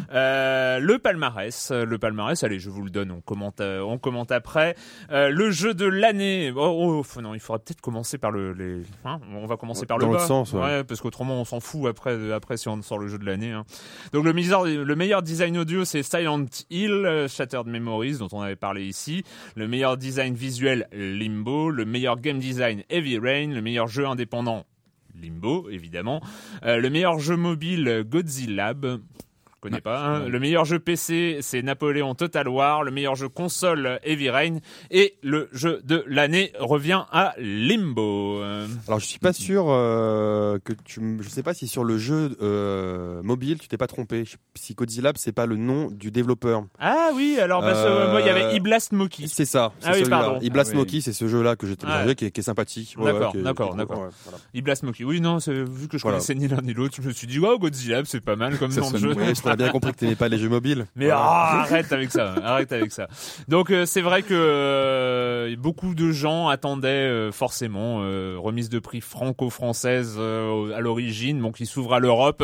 [0.10, 4.76] le palmarès le palmarès allez je vous le donne on commente on commente après.
[5.10, 6.52] Le jeu de l'année.
[6.56, 9.98] Oh, oh non il faudrait peut-être commencer par le les hein, on va commencer par
[9.98, 10.20] le bas.
[10.20, 10.84] sens, ouais.
[10.84, 13.66] parce qu'autrement on s'en fout après après si on sort le jeu de l'année hein.
[14.13, 18.56] donc le meilleur le meilleur design audio c'est Silent Hill Shattered Memories dont on avait
[18.56, 19.24] parlé ici.
[19.56, 21.70] Le meilleur design visuel Limbo.
[21.70, 23.54] Le meilleur game design Heavy Rain.
[23.54, 24.66] Le meilleur jeu indépendant
[25.22, 26.22] Limbo évidemment.
[26.64, 28.74] Le meilleur jeu mobile Godzilla
[29.84, 30.00] Pas.
[30.00, 30.28] Hein.
[30.28, 32.84] Le meilleur jeu PC, c'est Napoléon Total War.
[32.84, 34.58] Le meilleur jeu console, Heavy Rain.
[34.92, 38.42] Et le jeu de l'année revient à Limbo.
[38.88, 41.18] Alors, je suis pas sûr euh, que tu.
[41.22, 44.24] Je sais pas si sur le jeu euh, mobile, tu t'es pas trompé.
[44.56, 46.66] Si Godzilla, c'est pas le nom du développeur.
[46.80, 49.28] Ah oui, alors bah, euh, moi, il y avait Iblast Moki.
[49.28, 49.74] C'est ça.
[49.84, 50.40] Ah oui, pardon.
[50.42, 52.96] Iblast ah Moki, c'est ce jeu-là que j'ai téléchargé, qui, est sympathique.
[53.02, 54.10] D'accord, d'accord, d'accord.
[54.54, 55.04] Iblast Moki.
[55.04, 57.58] Oui, non, vu que je connaissais ni l'un ni l'autre, je me suis dit, wow,
[57.58, 59.14] Godzilla, c'est pas mal comme nom de jeu
[59.58, 60.86] bien compris que t'aimais pas les jeux mobiles.
[60.96, 63.08] Mais ah, arrête avec ça, arrête avec ça.
[63.48, 67.98] Donc euh, c'est vrai que euh, beaucoup de gens attendaient euh, forcément
[68.39, 72.43] remise de prix franco-française à l'origine, donc qui s'ouvre à l'Europe.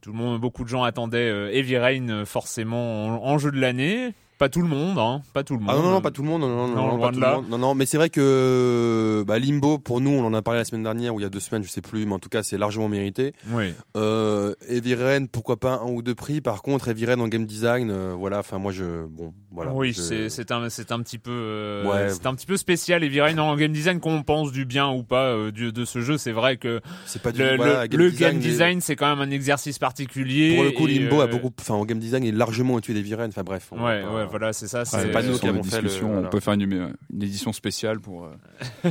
[0.00, 4.14] Tout le monde, beaucoup de gens attendaient Heavy Rain forcément en jeu de l'année.
[4.42, 5.22] Pas tout le monde, hein.
[5.32, 5.70] Pas tout le monde.
[5.72, 6.40] Ah non, non, pas tout le monde.
[6.40, 7.48] Non, non, non, pas tout le monde.
[7.48, 10.64] Non, non, mais c'est vrai que bah, Limbo, pour nous, on en a parlé la
[10.64, 12.42] semaine dernière ou il y a deux semaines, je sais plus, mais en tout cas,
[12.42, 13.34] c'est largement mérité.
[13.52, 13.72] Oui.
[13.96, 16.40] Euh, Eviren, pourquoi pas un ou deux prix.
[16.40, 18.40] Par contre, Eviren en game design, euh, voilà.
[18.40, 19.72] Enfin, moi, je, bon, voilà.
[19.72, 22.08] Oui, c'est c'est un c'est un petit peu euh, ouais.
[22.10, 23.04] c'est un petit peu spécial.
[23.04, 26.18] Eviren en game design, qu'on pense du bien ou pas euh, du, de ce jeu,
[26.18, 29.08] c'est vrai que c'est pas du, le, voilà, game le design, game design, c'est quand
[29.08, 30.56] même un exercice particulier.
[30.56, 33.28] Pour le coup, Limbo a beaucoup, enfin, en game design, il est largement au-dessus d'Eviren.
[33.28, 33.70] Enfin, bref.
[33.70, 34.86] Ouais, ouais, voilà, c'est ça.
[34.86, 38.24] C'est pas nous qui avons fait le, On peut faire une, une édition spéciale pour.
[38.24, 38.90] Euh,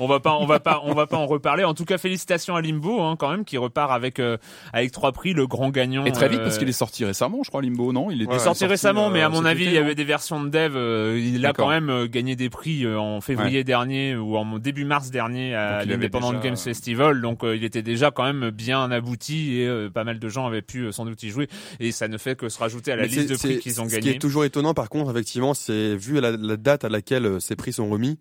[0.00, 1.62] on va pas, on va pas, on va pas en reparler.
[1.62, 4.38] En tout cas, félicitations à Limbo, hein, quand même, qui repart avec euh,
[4.72, 6.04] avec trois prix, le grand gagnant.
[6.06, 8.10] Et très vite parce euh, qu'il est sorti récemment, je crois, Limbo, non?
[8.10, 11.18] Il était sorti, récemment, mais à mon avis, il y avait des versions de dev.
[11.18, 15.54] il a quand même gagné des prix en février dernier ou en début mars dernier
[15.54, 17.20] à l'Independent Games Festival.
[17.20, 20.90] Donc, il était déjà quand même bien abouti et pas mal de gens avaient pu
[20.90, 21.48] sans doute y jouer.
[21.78, 24.18] Et ça ne fait que se rajouter à la liste de prix qu'ils ont gagné.
[24.32, 27.74] Toujours étonnant, par contre, effectivement, c'est vu la, la, date à laquelle euh, ces prix
[27.74, 28.18] sont remis.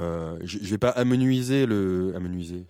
[0.00, 2.64] Euh, je vais pas amenuiser le amenuiser.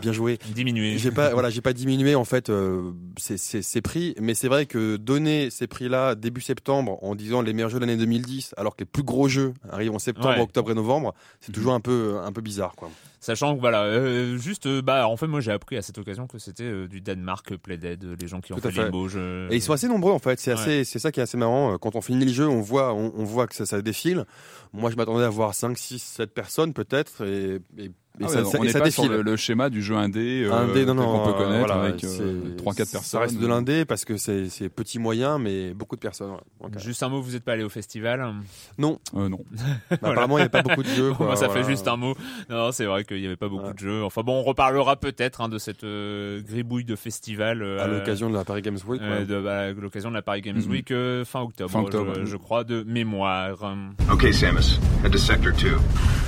[0.00, 0.38] Bien joué.
[0.54, 0.98] Diminuer.
[0.98, 4.48] J'ai pas voilà, j'ai pas diminué en fait euh, ces, ces, ces, prix, mais c'est
[4.48, 8.54] vrai que donner ces prix-là début septembre en disant les meilleurs jeux de l'année 2010,
[8.56, 11.80] alors que les plus gros jeux arrivent en septembre, octobre et novembre, c'est toujours un
[11.80, 12.90] peu un peu bizarre quoi.
[13.20, 16.28] Sachant que voilà, euh, juste euh, bah en fait moi j'ai appris à cette occasion
[16.28, 19.48] que c'était euh, du Danemark Playdead, les gens qui ont fait, les jeux.
[19.50, 21.78] Et ils sont assez nombreux en fait, c'est assez c'est ça qui est assez marrant
[21.78, 24.24] quand on finit le jeu, on voit on, on voit que ça, ça défile.
[24.72, 27.90] Moi je m'attendais à voir 5 6 7 personnes peut-être et, et
[28.24, 31.06] ah ça, on n'est pas sur le, schéma du jeu indé, euh, indé non, non,
[31.06, 33.00] qu'on peut connaître voilà, avec euh, 3-4 personnes.
[33.02, 36.32] Ça reste de l'indé parce que c'est petit moyen, mais beaucoup de personnes.
[36.60, 36.78] Okay.
[36.80, 38.34] Juste un mot, vous n'êtes pas allé au festival
[38.78, 38.98] Non.
[39.14, 39.40] Euh, non.
[39.90, 41.12] bah, apparemment, il n'y avait pas beaucoup de jeux.
[41.12, 42.14] Quoi, Moi, ça fait juste un mot.
[42.50, 44.02] Non, c'est vrai qu'il n'y avait pas beaucoup de jeux.
[44.02, 47.62] Enfin bon, on reparlera peut-être hein, de cette euh, gribouille de festival.
[47.62, 49.00] à l'occasion de la Paris Games Week.
[49.02, 50.70] de bah, l'occasion de la Paris Games mm -hmm.
[50.70, 50.92] Week
[51.24, 53.76] fin octobre, fin octobre je, je, crois, de mémoire.
[54.10, 56.27] Ok, Samus, head to Sector 2.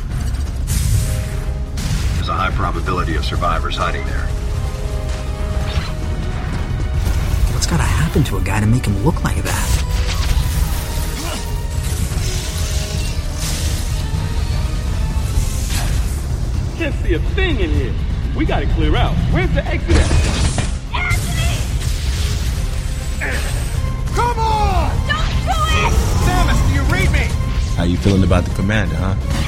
[2.30, 4.26] A high probability of survivors hiding there.
[7.52, 9.76] What's gotta happen to a guy to make him look like that?
[16.78, 17.94] can't see a thing in here.
[18.34, 19.14] We gotta clear out.
[19.32, 20.08] Where's the exit at?
[24.14, 24.90] Come on!
[25.06, 25.92] Don't do it!
[26.24, 27.28] Samus, do you read me?
[27.76, 29.39] How you feeling about the commander, huh?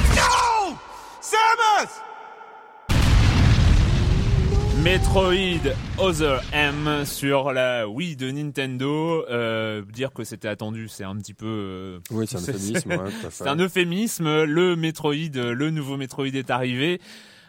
[4.83, 5.61] Metroid
[5.97, 9.25] Other M sur la Wii de Nintendo.
[9.29, 11.45] Euh, dire que c'était attendu, c'est un petit peu.
[11.47, 12.89] Euh, oui, c'est un euphémisme.
[12.89, 14.43] Ouais, c'est un euphémisme.
[14.43, 16.99] Le Metroid, le nouveau Metroid est arrivé.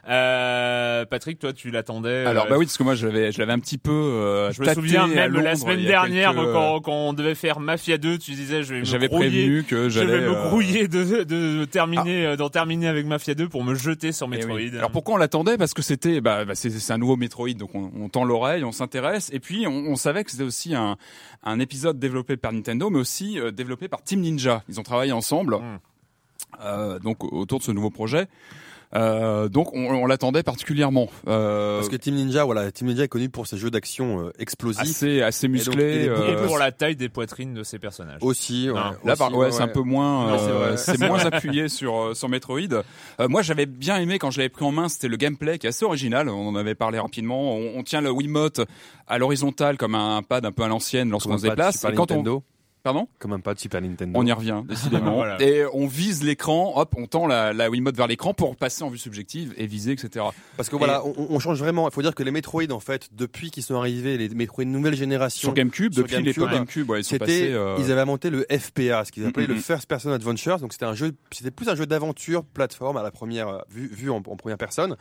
[0.09, 2.27] Euh, Patrick, toi, tu l'attendais.
[2.27, 3.91] Alors, bah oui, parce que moi, je l'avais, je l'avais un petit peu.
[3.91, 8.19] Euh, je me souviens même la semaine dernière, quand, quand, on devait faire Mafia 2,
[8.19, 10.07] tu disais, je vais me J'avais prévenu que j'allais.
[10.07, 12.37] Je vais me euh, grouiller de, de, terminer, ah.
[12.37, 14.77] d'en terminer avec Mafia 2 pour me jeter sur eh Metroid.
[14.77, 15.57] Alors pourquoi on l'attendait?
[15.57, 18.73] Parce que c'était, bah, bah c'est, un nouveau Metroid, donc on, on tend l'oreille, on
[18.73, 20.97] s'intéresse, et puis on, on savait que c'était aussi un,
[21.43, 24.63] un épisode développé par Nintendo, mais aussi euh, développé par Team Ninja.
[24.69, 25.57] Ils ont travaillé ensemble.
[25.57, 25.79] Hmm.
[26.63, 28.29] Euh, donc autour de ce nouveau projet.
[28.95, 31.09] Euh, donc on, on l'attendait particulièrement.
[31.27, 34.33] Euh, Parce que Team Ninja, voilà, Team Ninja est connu pour ses jeux d'action euh,
[34.39, 38.19] explosifs, assez assez musclés, et, euh, pour la taille des poitrines de ses personnages.
[38.21, 42.83] Aussi, ouais, là, ouais, c'est un peu moins, c'est moins appuyé sur sur Metroid.
[43.29, 45.71] moi, j'avais bien aimé quand je l'avais pris en main, c'était le gameplay qui est
[45.71, 46.29] assez original.
[46.29, 47.55] On en avait parlé rapidement.
[47.57, 48.61] On, on tient le Wiimote
[49.07, 51.85] à l'horizontale comme un pad un peu à l'ancienne lorsqu'on se déplace.
[51.85, 52.43] Et quand on
[52.85, 54.13] Pardon Comme un pas de Super Nintendo.
[54.15, 55.25] On y revient, décidément.
[55.41, 58.91] Et on vise l'écran, hop, on tend la, la Wiimote vers l'écran pour passer en
[58.91, 60.27] vue subjective et viser, etc.
[60.59, 61.89] Parce que voilà, on, on, change vraiment.
[61.89, 64.97] Il faut dire que les Metroid, en fait, depuis qu'ils sont arrivés, les Metroid nouvelle
[64.97, 65.49] génération.
[65.49, 67.53] Sur GameCube, depuis les GameCube, ouais, ils sont passés.
[67.53, 67.77] Euh...
[67.79, 70.59] Ils avaient inventé le FPA, ce qu'ils appelaient le First Person Adventure.
[70.59, 73.89] Donc c'était un jeu, c'était plus un jeu d'aventure, plateforme à la première euh, vue,
[73.89, 74.97] vue en, en première personne.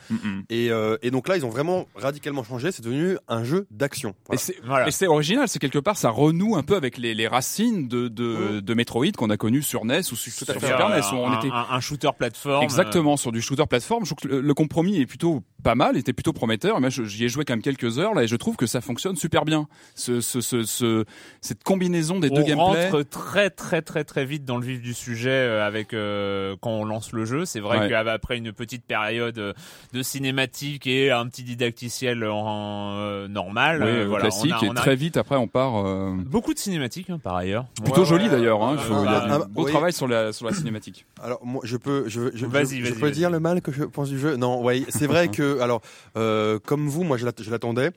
[0.49, 2.71] Et, euh, et, donc là, ils ont vraiment radicalement changé.
[2.71, 4.15] C'est devenu un jeu d'action.
[4.63, 4.87] Voilà.
[4.87, 5.49] Et c'est original.
[5.49, 9.11] C'est quelque part, ça renoue un peu avec les, les racines de, de de, Metroid
[9.11, 12.09] qu'on a connu sur NES ou sur, Super NES où on un, était un, shooter
[12.17, 12.63] plateforme.
[12.63, 14.05] Exactement, sur du shooter plateforme.
[14.05, 16.79] Je trouve que le, compromis est plutôt pas mal, était plutôt prometteur.
[16.79, 19.15] Mais j'y ai joué quand même quelques heures là et je trouve que ça fonctionne
[19.15, 19.67] super bien.
[19.95, 21.05] Ce, ce, ce,
[21.41, 22.55] cette combinaison des deux gameplays.
[22.57, 26.55] On rentre très très très très vite dans le vif du sujet euh, avec euh,
[26.61, 27.45] quand on lance le jeu.
[27.45, 29.53] C'est vrai qu'après une petite période euh,
[29.93, 35.35] de cinématique et un petit didacticiel en, normal, oui, voilà, classique et très vite après
[35.35, 35.83] on part.
[36.25, 37.65] Beaucoup de cinématiques hein, par ailleurs.
[37.83, 38.63] Plutôt joli d'ailleurs.
[38.63, 38.77] Hein.
[38.89, 41.05] Il y a du beau travail sur la sur la cinématique.
[41.21, 44.19] Alors moi je peux je je, je, peux dire le mal que je pense du
[44.19, 44.35] jeu?
[44.35, 45.81] Non, ouais, c'est vrai que alors
[46.17, 47.91] euh, comme vous, moi je l'attendais.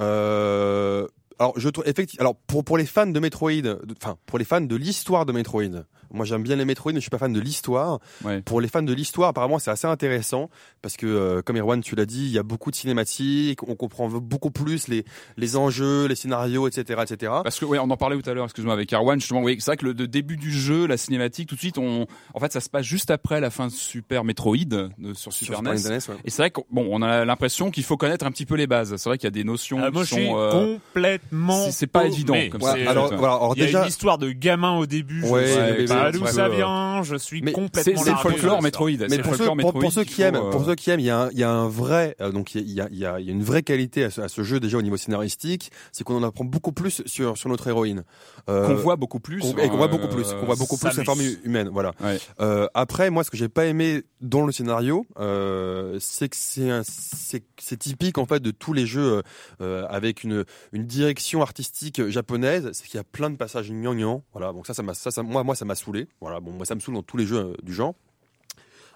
[0.00, 1.06] Euh,
[1.38, 3.50] alors je trouve effectivement alors pour pour les fans de Metroid,
[3.96, 7.02] enfin pour les fans de l'histoire de Metroid, moi, j'aime bien les Metroid, mais je
[7.02, 7.98] suis pas fan de l'histoire.
[8.44, 10.50] Pour les fans de l'histoire, apparemment, c'est assez intéressant
[10.82, 13.74] parce que, euh, comme Erwan, tu l'as dit, il y a beaucoup de cinématiques, on
[13.74, 15.04] comprend beaucoup plus les
[15.36, 17.32] les enjeux, les scénarios, etc., etc.
[17.42, 19.66] Parce que, oui, on en parlait tout à l'heure, excuse-moi, avec Erwan, justement, oui, c'est
[19.70, 22.60] vrai que le, début du jeu, la cinématique, tout de suite, on, en fait, ça
[22.60, 25.76] se passe juste après la fin de Super Metroid de, sur Super NES.
[25.86, 28.54] E Et c'est vrai qu'on bon, on a l'impression qu'il faut connaître un petit peu
[28.54, 28.94] les bases.
[28.96, 31.70] C'est vrai qu'il y a des notions ah, qui sont euh, complètement.
[31.70, 32.36] C'est pas évident.
[32.50, 32.74] Comme ça.
[32.86, 35.22] alors, voilà, alors, il y a une histoire de gamin au début.
[35.24, 37.02] Ouais, d'où ça vient.
[37.02, 38.02] Je suis complètement.
[38.02, 38.90] C'est le folklore Metroid.
[39.08, 41.30] Mais pour ceux, pour, ceux qui aiment, pour ceux qui aiment, il y a un,
[41.30, 43.28] il y a un vrai, euh, donc il y a, il y a, il y
[43.28, 46.16] a une vraie qualité à ce, à ce, jeu déjà au niveau scénaristique, c'est qu'on
[46.16, 48.04] en apprend beaucoup plus sur sur notre héroïne.
[48.48, 49.44] Euh, qu'on voit beaucoup plus.
[49.58, 50.32] et qu'on voit beaucoup plus.
[50.32, 51.68] Qu'on voit beaucoup plus sa forme humaine.
[51.72, 51.92] Voilà.
[52.00, 52.18] Ouais.
[52.40, 57.42] Euh, après, moi, ce que j'ai pas aimé dans le scénario, euh, c'est que c'est
[57.58, 59.22] c'est typique en fait de tous les jeux
[59.60, 64.22] euh, avec une une direction artistique japonaise, c'est qu'il y a plein de passages gnangnan.
[64.32, 64.52] Voilà.
[64.52, 65.74] Donc ça, ça m'a ça, ça moi moi ça m'a
[66.20, 66.40] Voilà.
[66.40, 67.94] Bon, moi ça me saoule dans tous les jeux euh, du genre.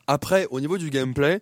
[0.06, 1.40] Après, au niveau du gameplay,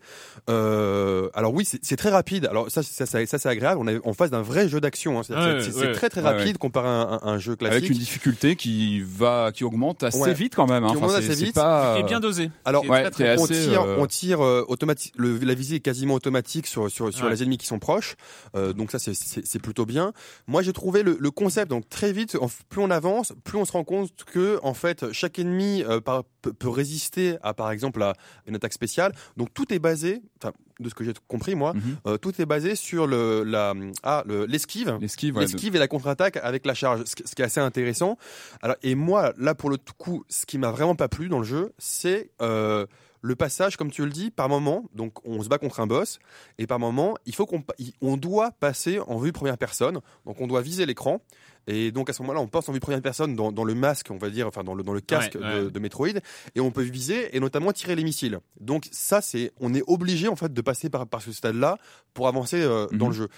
[0.50, 2.46] euh, alors oui, c'est très rapide.
[2.46, 3.80] Alors ça, ça, ça, ça c'est agréable.
[3.80, 5.18] On est en face d'un vrai jeu d'action.
[5.18, 5.22] Hein.
[5.22, 7.78] C'est très très rapide comparé à un, un, jeu classique.
[7.78, 10.84] Avec une difficulté qui va, qui augmente assez vite quand même.
[10.84, 10.90] Hein.
[10.90, 11.54] Qui augmente assez vite.
[11.54, 11.94] Pas...
[11.94, 12.50] Qui est bien dosé.
[12.64, 13.96] Alors, très, très on, tire, euh...
[13.98, 15.14] on tire, euh, automatique.
[15.18, 18.16] la visée est quasiment automatique sur sur, sur les ennemis qui sont proches.
[18.54, 20.12] Euh, donc ça, c'est plutôt bien.
[20.46, 22.36] Moi, j'ai trouvé le, le, concept donc très vite.
[22.68, 26.24] Plus on avance, plus on se rend compte que en fait, chaque ennemi euh, par,
[26.42, 28.14] peut, peut résister à par exemple à
[28.46, 29.12] une attaque spéciale.
[29.36, 32.08] Donc tout est basé, enfin de ce que j'ai compris moi, mm -hmm.
[32.08, 36.36] euh, tout est basé sur le la ah l'esquive, l'esquive, ouais, l'esquive et la contre-attaque
[36.50, 38.12] avec la charge, ce, ce, qui est assez intéressant.
[38.62, 41.48] Alors et moi là pour le coup, ce qui m'a vraiment pas plu dans le
[41.56, 42.86] jeu, c'est euh,
[43.20, 46.18] le passage, comme tu le dis, par moment, donc on se bat contre un boss,
[46.58, 47.64] et par moment, il faut qu'on
[48.00, 51.20] on doit passer en vue première personne, donc on doit viser l'écran,
[51.68, 54.08] et donc à ce moment-là, on passe en vue première personne dans, dans, le masque,
[54.10, 55.62] on va dire, enfin dans le, dans le casque ouais, ouais.
[55.64, 56.08] De, de, Metroid,
[56.54, 58.40] et on peut viser et notamment tirer les missiles.
[58.60, 61.76] Donc ça, c'est, on est obligé en fait de passer par, par ce stade-là
[62.14, 63.12] pour avancer euh, dans Mhm.
[63.12, 63.28] le jeu.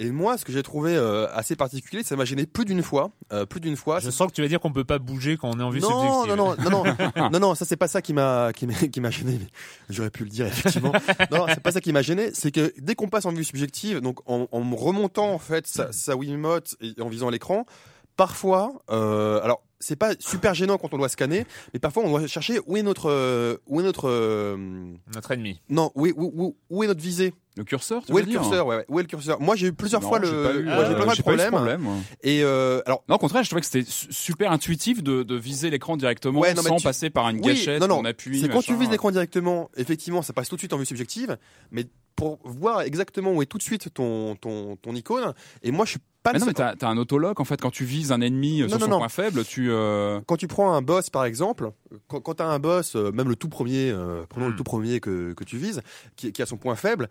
[0.00, 3.10] Et moi, ce que j'ai trouvé euh, assez particulier, ça m'a gêné plus d'une fois,
[3.32, 3.98] euh, plus d'une fois.
[3.98, 5.80] Je sens que tu vas dire qu'on peut pas bouger quand on est en vue
[5.80, 6.36] non, subjective.
[6.36, 6.84] non, non, non,
[7.16, 9.40] non, non, non, ça c'est pas ça qui m'a qui m'a qui m'a gêné.
[9.40, 9.46] Mais
[9.90, 10.92] j'aurais pu le dire effectivement.
[11.32, 12.30] non, c'est pas ça qui m'a gêné.
[12.32, 15.90] C'est que dès qu'on passe en vue subjective, donc en, en remontant en fait sa,
[15.90, 17.66] sa Wiimote et en visant l'écran,
[18.18, 22.26] parfois, euh, alors c'est pas super gênant quand on doit scanner, mais parfois on doit
[22.26, 24.56] chercher où est notre euh, où est notre euh,
[25.14, 25.60] Notre ennemi.
[25.70, 27.32] non où est, où, où- où est notre visée.
[27.56, 29.40] Le curseur, tu où est le dire curseur ouais, ouais, où est le curseur?
[29.40, 31.32] Moi j'ai eu plusieurs Non, fois le pas eu, ouais, euh, pas de j'ai pas
[31.32, 31.80] eu problème,
[32.22, 35.34] et euh, alors Non, au contraire, je trouvais que c'était su- super intuitif de, de
[35.36, 37.98] viser l'écran directement Ouais, non, mais sans tu- passer par une Oui, gâchette, non, non,
[38.00, 38.40] on appuie.
[38.40, 41.36] C'est quand tu vises l'écran directement, effectivement, ça passe tout de suite en vue subjective,
[41.72, 41.86] mais
[42.18, 45.90] pour voir exactement où est tout de suite ton, ton, ton icône, et moi je
[45.92, 48.20] suis pas Mais non, mais t'as t'as un autolock en fait quand tu vises un
[48.20, 48.98] ennemi euh, Non, sur non, son non.
[48.98, 49.68] point faible, tu.
[49.70, 51.70] euh, Quand tu prends un boss par exemple,
[52.08, 54.50] quand, quand tu as un boss, euh, même le tout premier, euh, prenons Hmm.
[54.50, 55.80] le tout premier que, que tu vises,
[56.16, 57.08] qui, qui a son point faible,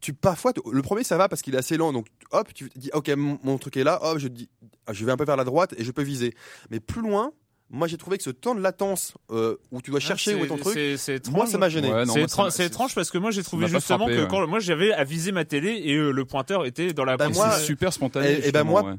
[0.00, 2.90] tu parfois le premier ça va parce qu'il est assez lent donc hop tu dis
[2.94, 4.48] ok mon, mon truc est là hop je dis
[4.86, 6.34] ah, je vais un peu vers la droite et je peux viser
[6.70, 7.32] mais plus loin
[7.70, 10.48] moi j'ai trouvé que ce temps de latence euh, où tu dois chercher où est
[10.48, 11.34] ton truc C'est- c'est étrange.
[11.34, 13.66] moi ça m'a gêné Ouais, C'est étrange, m'a- c'est étrange parce que moi j'ai trouvé
[13.68, 14.28] justement frappé, que ouais.
[14.28, 17.28] quand moi j'avais à viser ma télé et euh, le pointeur était dans la Bah,
[17.32, 18.26] c'est super spontané.
[18.26, 18.94] et- et ben justement, moi, ouais.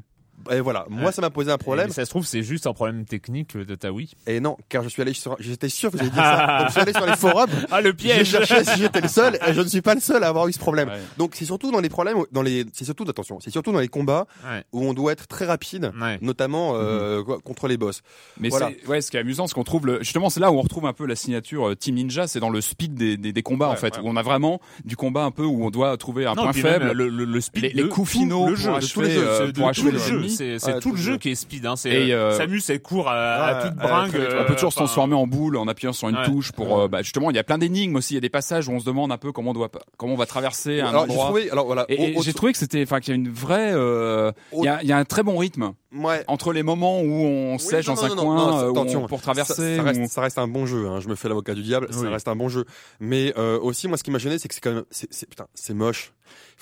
[0.50, 1.12] Et voilà moi Ouais.
[1.12, 3.74] ça m'a posé un problème Mais ça se trouve c'est juste un problème technique de
[3.74, 4.10] ta Wii.
[4.26, 6.46] Et non, car je suis allé sur, j'étais sûr que vous alliez dire ça.
[6.58, 7.50] Donc, je suis allé sur les forums.
[7.70, 8.28] Ah le J'ai piège.
[8.30, 10.52] cherché si j'étais le seul, et je ne suis pas le seul à avoir eu
[10.52, 10.88] ce problème.
[10.88, 11.00] Ouais.
[11.18, 13.88] Donc, c'est surtout dans les problèmes, dans les, c'est surtout, attention, c'est surtout dans les
[13.88, 14.64] combats Ouais.
[14.72, 16.18] où on doit être très rapide, Ouais.
[16.22, 16.78] notamment, Mhm.
[16.80, 18.02] euh, quoi, contre les boss.
[18.38, 18.70] Mais Voilà.
[18.88, 20.86] ouais, ce qui est amusant, c'est qu'on trouve le, justement, c'est là où on retrouve
[20.86, 23.68] un peu la signature euh, Team Ninja, c'est dans le speed des, des, des combats
[23.68, 24.02] en fait, ouais.
[24.04, 26.52] où on a vraiment du combat un peu où on doit trouver un Non, point
[26.52, 26.92] faible.
[26.92, 29.92] le, le, le speed, Les- les coups finaux le jeu, euh, pour achever
[30.30, 31.66] c'est c'est Ouais, tout le tout le jeu qui est speed.
[31.66, 31.76] Hein.
[31.76, 33.14] C'est Et, euh, euh, Samus elle court à,
[33.44, 34.16] à toute ouais, bringue.
[34.16, 36.24] euh, on peut toujours se enfin, transformer en boule en appuyant sur une Ouais.
[36.24, 38.28] touche pour euh, bah, justement il y a plein d'énigmes aussi il y a des
[38.30, 40.86] passages où on se demande un peu comment on doit comment on va traverser un
[40.88, 43.20] alors, j'ai endroit trouvé, alors voilà, et, j'ai trouvé que c'était enfin qu'il y a
[43.20, 46.24] une vraie euh, il y, a, il y a un très bon rythme ouais.
[46.26, 49.20] entre les moments où on sèche non, dans non, un non, coin euh, on- pour
[49.22, 50.86] traverser ça, reste, ça reste un bon jeu.
[50.88, 51.00] Hein.
[51.00, 51.88] Je me fais l'avocat du diable.
[51.90, 51.96] Oui.
[52.02, 52.64] Ça reste un bon jeu.
[53.00, 54.84] Mais euh, aussi, moi, ce qui m'a gêné, c'est que c'est quand même,
[55.28, 56.12] putain, c'est moche.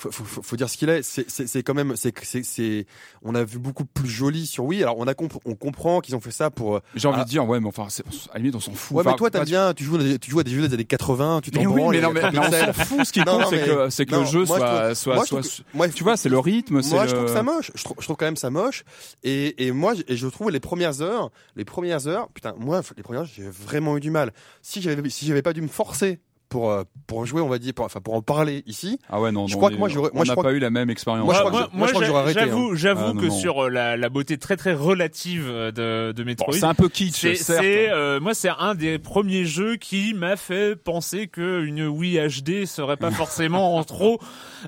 [0.01, 1.01] Faut, faut, faut, dire ce qu'il est.
[1.03, 2.85] C'est, quand même, c'est, c'est,
[3.21, 4.81] on a vu beaucoup plus joli sur Wii.
[4.81, 6.77] Alors, on a comp- on comprend qu'ils ont fait ça pour.
[6.77, 7.25] euh, j'ai envie Ah.
[7.25, 9.29] de dire ouais mais enfin c'est- à la limite on s'en fout Ouais, mais toi,
[9.29, 9.73] t'aimes bien.
[9.73, 11.41] Tu joues, tu joues à des jeux des années 80.
[11.43, 13.21] Tu t'en mais oui branles, mais non mais, 30 mais on s'en fout ce qui
[13.25, 15.25] compte c'est que c'est que non, le jeu soit soit
[15.93, 17.71] tu vois c'est le rythme c'est Moi, je trouve ça moche.
[17.75, 18.85] Je trouve, je trouve quand même ça moche.
[19.23, 23.03] Et, et moi, et je trouve les premières heures, les premières heures, putain, moi, les
[23.03, 24.31] premières heures, j'ai vraiment eu du mal.
[24.61, 27.73] Si j'avais, si j'avais pas dû me forcer pour, euh, pour jouer, on va dire,
[27.73, 29.87] pour, enfin, pour en parler ici, ah ouais non Je non, crois on que moi,
[29.89, 31.49] j'aurais- on moi, je n'a crois pas que- eu la même expérience Moi, je Moi,
[31.51, 33.31] crois que moi, je- je crois que j'a- j'aurais arrêté, J'avoue, j'avoue Ah, que non.
[33.31, 36.73] sur euh, la, la beauté très très relative euh, de, de Bon, Metroid, c'est un
[36.73, 40.75] peu kitsch c'est, certes c'est, euh, moi c'est un des premiers jeux qui m'a fait
[40.75, 44.19] penser que une Wii HD serait pas forcément en trop.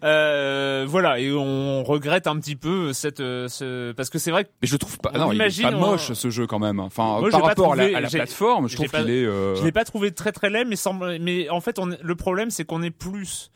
[0.04, 3.92] Euh, voilà, et on regrette un petit peu cette, ce...
[3.92, 5.72] parce que c'est vrai que Mais je trouve pas, On non, il est imagine, pas
[5.72, 6.80] moche on- ce jeu quand même.
[6.80, 9.26] Enfin, Moi, par rapport à trouvé- la, à la plateforme, je trouve qu'il est.
[9.26, 12.50] euh, Je l'ai pas trouvé très très laid, mais, semble, mais en fait, le problème,
[12.50, 13.52] c'est qu'on est plus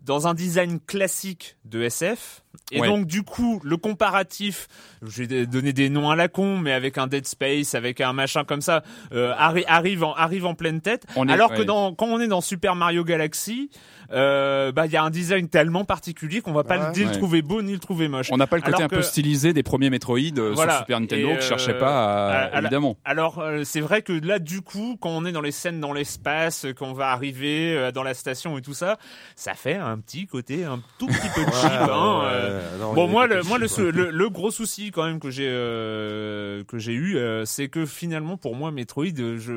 [0.00, 2.42] dans un design classique de SF.
[2.70, 2.86] Et Ouais.
[2.88, 4.66] donc, du coup, le comparatif,
[5.02, 8.12] je vais donner des noms à la con, mais avec un Dead Space, avec un
[8.12, 11.04] machin comme ça, euh, arri- arrive, en, arrive en pleine tête.
[11.16, 11.64] On est- alors que ouais.
[11.64, 13.70] dans, quand on est dans Super Mario Galaxy,
[14.12, 16.92] euh, bah, il y a un design tellement particulier qu'on va pas Ouais.
[16.94, 17.12] ni le Ouais.
[17.12, 18.28] trouver beau ni le trouver moche.
[18.30, 20.72] On n'a pas le côté Alors un peu stylisé des premiers Metroid euh, Voilà.
[20.72, 22.96] sur Super Nintendo Et, que je cherchais euh, pas, à- à- à la- évidemment.
[23.04, 25.92] Alors euh, c'est vrai que là du coup quand on est dans les scènes dans
[25.94, 28.98] l'espace, qu'on va arriver euh, dans la station et tout ça,
[29.34, 31.70] ça fait un petit côté un tout petit peu cheap.
[31.72, 32.78] Hein, euh.
[32.80, 35.48] non, Bon moi le moi le, sou- le le gros souci quand même que j'ai
[35.48, 39.54] euh, que j'ai eu euh, c'est que finalement pour moi Metroid euh, je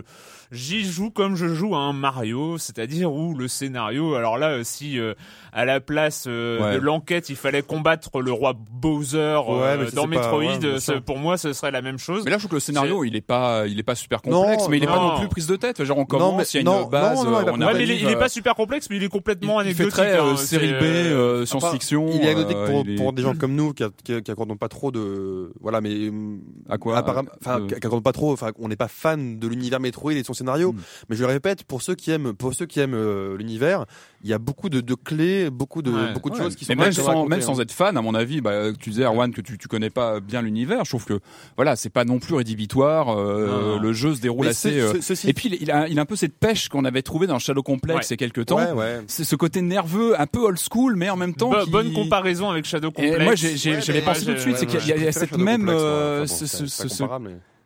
[0.52, 4.64] j'y joue comme je joue à un Mario, c'est-à-dire où le scénario alors là euh,
[4.64, 5.14] si euh,
[5.56, 6.76] à la place euh, Ouais.
[6.76, 9.38] de l'enquête il fallait combattre le roi Bowser euh,
[9.78, 12.24] Ouais, dans c'est pas- Metroid ouais, euh, pour moi ce serait la même chose.
[12.26, 14.64] Mais là, je trouve que le scénario, il est pas, il est pas super complexe,
[14.64, 15.14] Non, mais il est pas non.
[15.14, 15.84] non plus prise de tête.
[15.84, 17.54] Genre, on Non, commence, il mais- y a une non, base, non, non, il va
[17.54, 19.70] on mais il est, il est pas euh, super complexe, mais il est complètement il,
[19.70, 20.04] il fait anecdotique.
[20.06, 22.10] très euh, hein, série c'est, B, euh, euh, science-fiction.
[22.14, 24.58] Il est anecdotique euh, pour, est- pour des gens comme nous qui, qui, qui accordons
[24.58, 26.12] pas trop de voilà mais
[26.70, 29.48] À quoi apparemment enfin Euh, qui accordons pas trop enfin on n'est pas fan de
[29.48, 30.80] l'univers Metroid et de son scénario Hmm.
[31.10, 33.86] mais je le répète pour ceux qui aiment pour ceux qui aiment euh, l'univers
[34.26, 36.12] il y a beaucoup de, de clés beaucoup de Ouais.
[36.14, 36.42] beaucoup de Ouais.
[36.44, 37.42] choses qui mais sont même bien sans, même hein.
[37.44, 40.20] sans être fan, à mon avis, bah, tu disais Erwan que tu, tu connais pas
[40.20, 40.84] bien l'univers.
[40.84, 41.20] Je trouve que
[41.56, 43.10] voilà, c'est pas non plus rédhibitoire.
[43.18, 43.78] euh.
[43.80, 44.80] Le jeu se déroule Mais assez.
[44.80, 46.86] euh, ce- ceci Et puis il- il a, il a un peu cette pêche qu'on
[46.86, 48.06] avait trouvé dans Shadow Complex Ouais.
[48.08, 48.58] il y a quelques temps.
[48.58, 51.52] ouais ouais C'est ce côté nerveux, un peu old school, mais en même temps.
[51.52, 53.24] bo- qui- bonne comparaison avec Shadow Et Complex.
[53.24, 55.04] moi, j'ai- j'ai- Ouais, j'avais pensé moi, tout de suite, c'est qu'il y a, il
[55.04, 55.70] y a Je préfère cette même,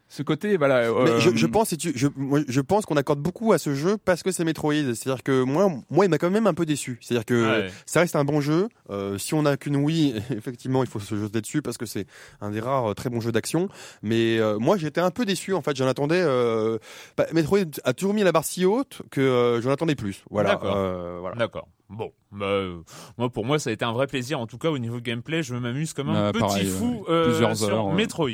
[0.10, 0.18] Moi.
[0.18, 2.08] euh, ce, côté voilà euh, je, je, pense je,
[2.48, 4.74] je pense qu'on accorde beaucoup à ce jeu parce que c'est Metroid.
[4.96, 6.98] C'est à dire que moi moi il m'a quand même un peu déçu.
[7.02, 8.70] C'est à dire que ça reste un bon jeu.
[8.90, 12.06] Euh, si on a qu'une Wii effectivement il faut se jeter dessus parce que c'est
[12.42, 13.70] un des rares très bons jeux d'action.
[14.02, 15.76] Mais euh, moi j'étais un peu déçu en fait.
[15.76, 16.24] J'en attendais
[17.18, 20.24] bah, Metroid a toujours mis la barre si haute que j'en attendais plus.
[20.30, 21.36] Voilà d'accord.
[21.36, 22.84] d'accord Bon, bah, euh,
[23.18, 24.40] moi pour moi ça a été un vrai plaisir.
[24.40, 28.30] En tout cas au niveau gameplay, je m'amuse comme un petit fou euh, sur Metroid.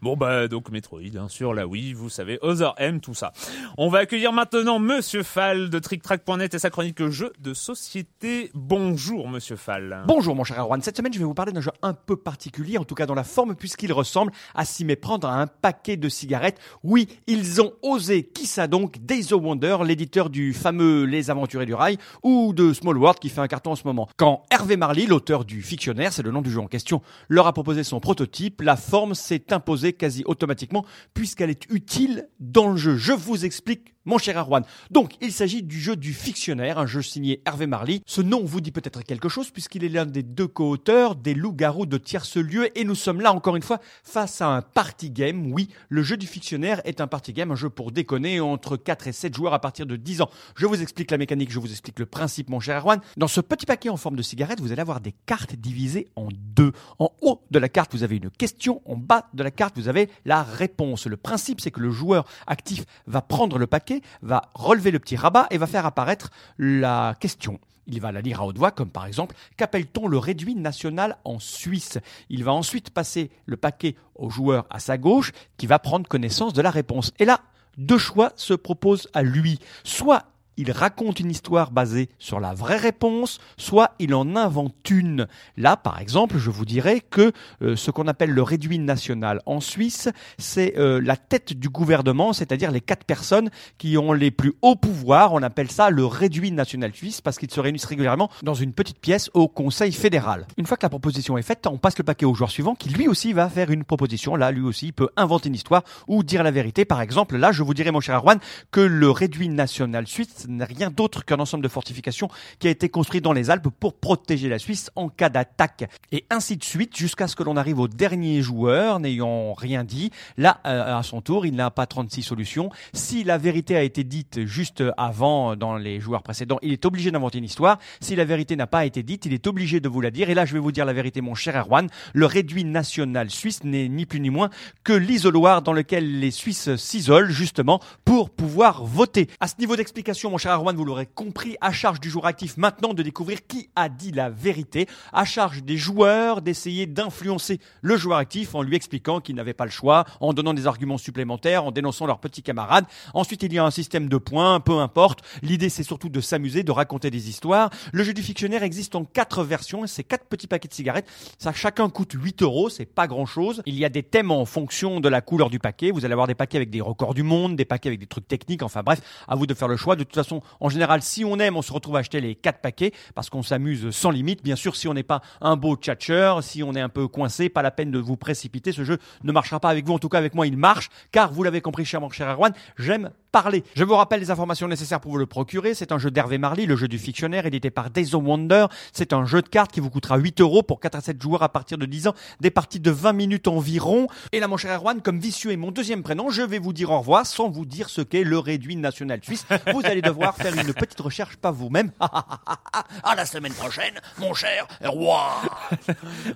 [0.00, 3.32] Bon bah donc Metroid hein, sur la Wii, vous savez, Other M, tout ça.
[3.76, 8.50] On va accueillir maintenant Monsieur Fall de TrickTrack.net et sa chronique jeu de société.
[8.54, 10.04] Bonjour Monsieur Fall.
[10.06, 10.80] Bonjour mon cher Arwan.
[10.80, 13.14] Cette semaine je vais vous parler d'un jeu un peu particulier, en tout cas dans
[13.14, 16.58] la forme puisqu'il ressemble à s'y méprendre à un paquet de cigarettes.
[16.82, 18.24] Oui, ils ont osé.
[18.24, 18.96] Qui ça donc?
[19.04, 23.28] Days of Wonder, l'éditeur du fameux Les Aventuriers du Rail ou de Small World qui
[23.28, 24.08] fait un carton en ce moment.
[24.16, 27.52] Quand Hervé Marly, l'auteur du Fictionnaire, c'est le nom du jeu en question, leur a
[27.52, 30.84] proposé son prototype, la forme s'est imposée quasi automatiquement
[31.14, 32.96] puisqu'elle est utile dans le jeu.
[32.96, 34.64] Je vous explique mon cher Arwan.
[34.90, 38.02] Donc, il s'agit du jeu du fictionnaire, un jeu signé Hervé Marly.
[38.06, 41.86] Ce nom vous dit peut-être quelque chose puisqu'il est l'un des deux co-auteurs des Loups-garous
[41.86, 45.52] de tierce lieu et nous sommes là encore une fois face à un party game.
[45.52, 49.08] Oui, le jeu du fictionnaire est un party game, un jeu pour déconner entre 4
[49.08, 50.30] et 7 joueurs à partir de 10 ans.
[50.56, 53.00] Je vous explique la mécanique, je vous explique le principe, mon cher Arwan.
[53.16, 56.28] Dans ce petit paquet en forme de cigarette, vous allez avoir des cartes divisées en
[56.32, 56.72] deux.
[56.98, 58.82] En haut de la carte, vous avez une question.
[58.84, 61.06] En bas de la carte, vous avez la réponse.
[61.06, 63.91] Le principe, c'est que le joueur actif va prendre le paquet
[64.22, 67.58] va relever le petit rabat et va faire apparaître la question.
[67.86, 71.38] Il va la lire à haute voix, comme par exemple Qu'appelle-t-on le réduit national en
[71.38, 71.98] Suisse?
[72.28, 76.52] Il va ensuite passer le paquet au joueur à sa gauche qui va prendre connaissance
[76.52, 77.12] de la réponse.
[77.18, 77.40] Et là,
[77.78, 79.58] deux choix se proposent à lui.
[79.82, 80.24] Soit
[80.56, 85.26] il raconte une histoire basée sur la vraie réponse, soit il en invente une.
[85.56, 87.32] Là, par exemple, je vous dirais que
[87.62, 92.32] euh, ce qu'on appelle le réduit national en Suisse, c'est euh, la tête du gouvernement,
[92.32, 95.32] c'est-à-dire les quatre personnes qui ont les plus hauts pouvoirs.
[95.32, 98.98] On appelle ça le réduit national suisse parce qu'ils se réunissent régulièrement dans une petite
[98.98, 100.46] pièce au Conseil fédéral.
[100.56, 102.88] Une fois que la proposition est faite, on passe le paquet au joueur suivant qui
[102.90, 104.36] lui aussi va faire une proposition.
[104.36, 106.84] Là, lui aussi, il peut inventer une histoire ou dire la vérité.
[106.84, 108.38] Par exemple, là, je vous dirais, mon cher Arwan,
[108.70, 112.28] que le réduit national suisse rien d'autre qu'un ensemble de fortifications
[112.58, 115.88] qui a été construit dans les Alpes pour protéger la Suisse en cas d'attaque.
[116.10, 120.10] Et ainsi de suite jusqu'à ce que l'on arrive au dernier joueur n'ayant rien dit.
[120.36, 122.70] Là, euh, à son tour, il n'a pas 36 solutions.
[122.92, 127.10] Si la vérité a été dite juste avant dans les joueurs précédents, il est obligé
[127.10, 127.78] d'inventer une histoire.
[128.00, 130.30] Si la vérité n'a pas été dite, il est obligé de vous la dire.
[130.30, 131.88] Et là, je vais vous dire la vérité, mon cher Erwan.
[132.14, 134.50] Le réduit national suisse n'est ni plus ni moins
[134.84, 139.28] que l'isoloir dans lequel les Suisses s'isolent justement pour pouvoir voter.
[139.40, 142.56] À ce niveau d'explication, mon cher Erwan, vous l'aurez compris, à charge du joueur actif
[142.56, 147.98] maintenant de découvrir qui a dit la vérité, à charge des joueurs d'essayer d'influencer le
[147.98, 151.66] joueur actif en lui expliquant qu'il n'avait pas le choix, en donnant des arguments supplémentaires,
[151.66, 152.86] en dénonçant leurs petits camarades.
[153.12, 155.20] Ensuite, il y a un système de points, peu importe.
[155.42, 157.68] L'idée, c'est surtout de s'amuser, de raconter des histoires.
[157.92, 161.10] Le jeu du fictionnaire existe en quatre versions, c'est quatre petits paquets de cigarettes.
[161.36, 163.62] Ça, chacun coûte 8 euros, c'est pas grand chose.
[163.66, 165.90] Il y a des thèmes en fonction de la couleur du paquet.
[165.90, 168.26] Vous allez avoir des paquets avec des records du monde, des paquets avec des trucs
[168.26, 169.94] techniques, enfin bref, à vous de faire le choix.
[169.94, 172.60] De toute façon, en général, si on aime, on se retrouve à acheter les quatre
[172.60, 174.42] paquets parce qu'on s'amuse sans limite.
[174.42, 177.48] Bien sûr, si on n'est pas un beau tchatcher, si on est un peu coincé,
[177.48, 178.72] pas la peine de vous précipiter.
[178.72, 179.94] Ce jeu ne marchera pas avec vous.
[179.94, 183.10] En tout cas, avec moi, il marche car vous l'avez compris, cher, cher Erwan, j'aime
[183.32, 183.64] parler.
[183.74, 185.74] Je vous rappelle les informations nécessaires pour vous le procurer.
[185.74, 188.66] C'est un jeu d'Hervé Marly, le jeu du fictionnaire, édité par Days of Wonder.
[188.92, 191.42] C'est un jeu de cartes qui vous coûtera 8 euros pour 4 à 7 joueurs
[191.42, 192.14] à partir de 10 ans.
[192.40, 194.06] Des parties de 20 minutes environ.
[194.32, 196.90] Et là, mon cher Erwan, comme Vicieux est mon deuxième prénom, je vais vous dire
[196.90, 199.46] au revoir sans vous dire ce qu'est le réduit national suisse.
[199.72, 200.02] Vous allez
[200.36, 201.92] faire une petite recherche pas vous-même.
[203.02, 205.40] à la semaine prochaine, mon cher roi.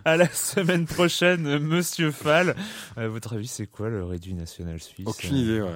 [0.05, 2.55] à la semaine prochaine, Monsieur Fall.
[2.99, 5.61] Euh, votre avis, c'est quoi le réduit national suisse Aucune idée.
[5.61, 5.71] Ouais.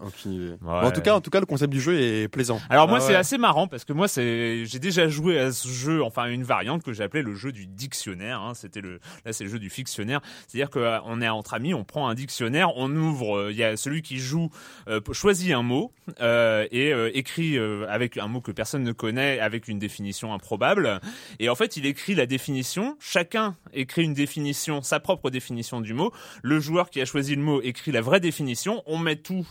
[0.00, 2.60] Aucune idée en tout cas, en tout cas, le concept du jeu est plaisant.
[2.70, 5.68] Alors moi, ah c'est assez marrant parce que moi, c'est, j'ai déjà joué à ce
[5.68, 8.40] jeu, enfin une variante que j'appelais le jeu du dictionnaire.
[8.40, 8.52] Hein.
[8.54, 10.20] C'était le, là, c'est le jeu du fictionnaire.
[10.46, 13.38] C'est-à-dire qu'on est entre amis, on prend un dictionnaire, on ouvre.
[13.38, 14.50] Euh, il y a celui qui joue
[14.88, 17.58] euh, choisit un mot euh, et euh, écrit
[17.88, 21.00] avec un mot que personne ne connaît, avec une définition improbable.
[21.38, 22.96] Et en fait, il écrit la définition.
[23.00, 26.12] Chacun écrit une définition, sa propre définition du mot.
[26.42, 28.82] Le joueur qui a choisi le mot écrit la vraie définition.
[28.86, 29.46] On met tout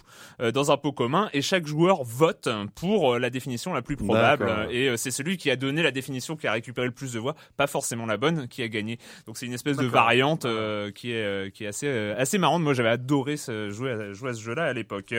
[0.53, 4.51] dans un pot commun et chaque joueur vote pour euh, la définition la plus probable.
[4.69, 7.19] Et euh, c'est celui qui a donné la définition qui a récupéré le plus de
[7.19, 8.97] voix, pas forcément la bonne, qui a gagné.
[9.25, 12.63] Donc c'est une espèce de variante euh, qui est qui est assez assez marrante.
[12.63, 15.13] Moi j'avais adoré ce, jouer à, jouer à ce jeu-là à l'époque.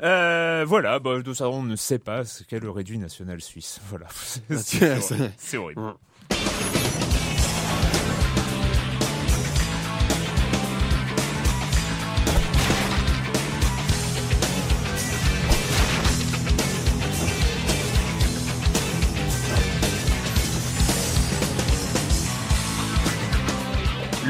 [0.00, 3.80] voilà, bah, de ça on ne sait pas ce qu'est le réduit national suisse.
[3.88, 4.06] Voilà,
[5.38, 5.80] c'est horrible.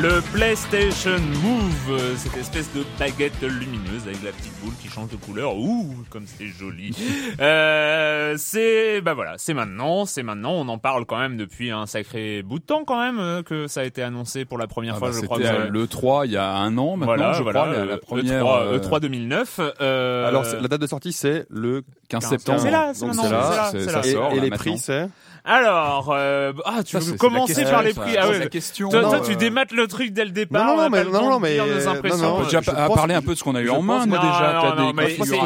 [0.08, 5.08] Le PlayStation Move, euh, cette espèce de baguette lumineuse avec la petite boule qui change
[5.10, 5.56] de couleur.
[5.56, 6.94] Ouh, comme c'est joli.
[7.40, 10.52] Euh, c'est, bah voilà, c'est maintenant, c'est maintenant.
[10.52, 13.66] On en parle quand même depuis un sacré bout de temps quand même euh, que
[13.66, 15.36] ça a été annoncé pour la première Ah fois, bah, je crois.
[15.38, 17.72] c'était que à ça- l'E3 il y a un an maintenant, Voilà, je voilà, crois,
[17.72, 18.42] la, la euh, première.
[18.44, 19.60] E3, euh, E3 2009.
[19.80, 22.60] euh, Alors c'est- la date de sortie c'est le 15 15 septembre.
[22.60, 23.78] C'est là, c'est maintenant, là, là, là.
[23.80, 24.56] Et, sort, et là, les maintenant.
[24.56, 25.08] prix c'est
[25.48, 28.40] Alors, euh, ah, tu Ça, veux commencer par les prix Ah ouais.
[28.40, 28.88] la question.
[28.88, 30.66] Toi, Non, toi, euh, tu démates le truc dès le départ.
[30.66, 32.38] Non, non, on a non, mais- le non, non, mais- non, impressions.
[32.38, 34.74] non, pense parler un peu de ce qu'on a eu en main, Non, déjà.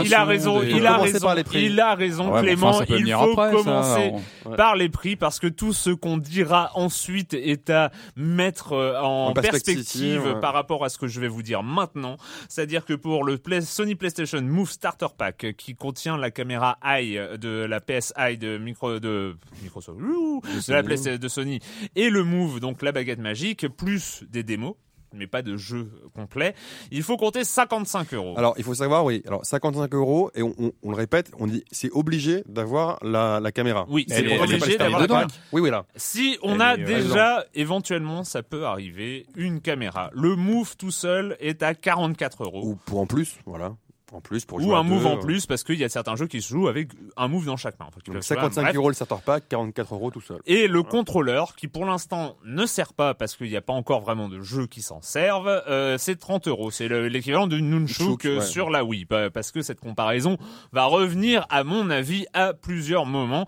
[0.02, 2.80] il a raison, des- il a raison, il a raison, Clément.
[2.88, 4.12] il faut après, ça, commencer
[4.56, 9.34] par les prix parce que tout ce qu'on dira ensuite est à mettre euh, en,
[9.34, 12.16] perspective, par rapport à ce que je vais vous dire maintenant.
[12.48, 17.20] C'est-à-dire que pour le Sony PlayStation Move Starter Pack euh, qui contient la caméra Eye
[17.38, 21.60] de la PSI de micro de Microsoft, ouh, de la PlayStation de Sony
[21.96, 24.74] et le Move donc la baguette magique plus des démos
[25.12, 26.54] mais pas de jeu complet.
[26.92, 28.34] Il faut compter 55 euros.
[28.38, 29.24] Alors, il faut savoir, oui.
[29.26, 33.40] Alors, 55 euros, et on, on- on le répète, on dit, c'est obligé d'avoir la,
[33.40, 33.86] la caméra.
[33.88, 35.26] Oui, C'est obligé d'avoir la caméra.
[35.52, 35.84] Oui, oui, là.
[35.96, 40.10] Si on Elle a déjà, éventuellement, ça peut arriver, une caméra.
[40.12, 42.62] Le Move tout seul est à 44 euros.
[42.64, 43.74] Ou pour en plus, voilà.
[44.12, 46.16] En plus, pour Ou un Move deux, en euh, plus, parce qu'il y a certains
[46.16, 47.86] jeux qui se jouent avec un Move dans chaque main.
[47.86, 48.74] Donc peuvent se jouer, 55 bref.
[48.76, 50.40] euros le starter pack, 44 euros tout seul.
[50.46, 54.00] Et le contrôleur, qui pour l'instant ne sert pas parce qu'il n'y a pas encore
[54.00, 56.70] vraiment de jeux qui s'en servent, euh, c'est 30 euros.
[56.70, 58.44] C'est le- l'équivalent de Nunchuk euh, ouais.
[58.44, 59.04] sur la Wii.
[59.04, 60.36] Pa- Parce que cette comparaison
[60.72, 63.46] va revenir, à mon avis, à plusieurs moments.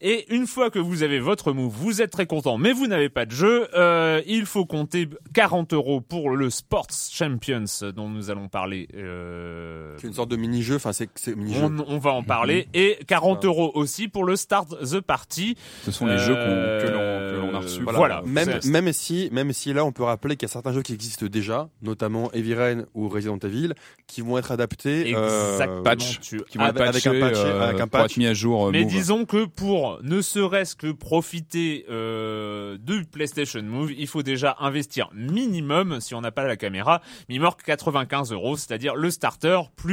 [0.00, 3.08] Et une fois que vous avez votre move, vous êtes très content, mais vous n'avez
[3.08, 3.68] pas de jeu.
[3.74, 8.88] euh, il faut compter 40 euros pour le Sports Champions dont nous allons parler.
[8.94, 11.62] euh, C'est une sorte de mini-jeu, enfin, c'est c'est mini-jeu.
[11.62, 12.66] on, on va en parler.
[12.74, 15.56] Et 40 euros aussi pour le Start the Party.
[15.84, 17.80] Ce sont les jeux qu'on- que l'on que l'on a reçus.
[17.82, 18.22] Euh, Voilà.
[18.26, 20.92] Même, même si, même si là, on peut rappeler qu'il y a certains jeux qui
[20.92, 23.74] existent déjà, notamment Heavy Rain ou Resident Evil,
[24.08, 25.82] qui vont être adaptés, euh, Exactement.
[25.84, 28.10] patch, tu qui vont être avec- avec un patch- euh, avec un pour patch.
[28.12, 28.66] être mis à jour.
[28.66, 28.90] euh, Mais Move.
[28.90, 35.08] disons que pour ne serait-ce que profiter euh, de PlayStation Move, il faut déjà investir
[35.14, 39.91] minimum, si on n'a pas la caméra, minimum 95 euros, c'est-à-dire le starter plus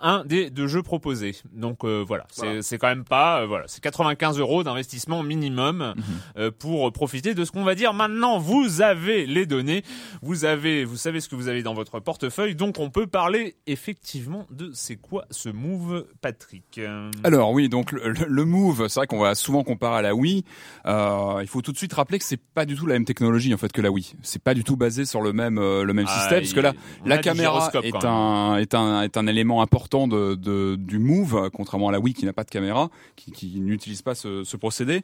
[0.00, 1.36] un des deux jeux proposés.
[1.52, 2.62] Donc euh, voilà, c'est Voilà.
[2.78, 5.94] quand même pas, euh, voilà, c'est 95 euros d'investissement minimum
[6.36, 7.92] euh, pour profiter de ce qu'on va dire.
[7.94, 9.82] Maintenant, vous avez les données,
[10.22, 13.56] vous avez, vous savez ce que vous avez dans votre portefeuille, donc on peut parler
[13.66, 16.80] effectivement de c'est quoi ce Move, Patrick?
[17.24, 20.44] Alors oui, donc le, Move, c'est vrai qu'on va souvent comparer à la Wii.
[20.86, 23.58] Il faut tout de suite rappeler que c'est pas du tout la même technologie en
[23.58, 24.14] fait que la Wii.
[24.22, 26.72] C'est pas du tout basé sur le même le même Ah, système parce que là,
[27.04, 31.88] la caméra est un est un est un élément important de, de du Move, contrairement
[31.88, 35.02] à la Wii qui n'a pas de caméra, qui, qui n'utilise pas ce, ce procédé.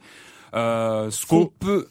[0.55, 1.87] Euh, ce qu'on peut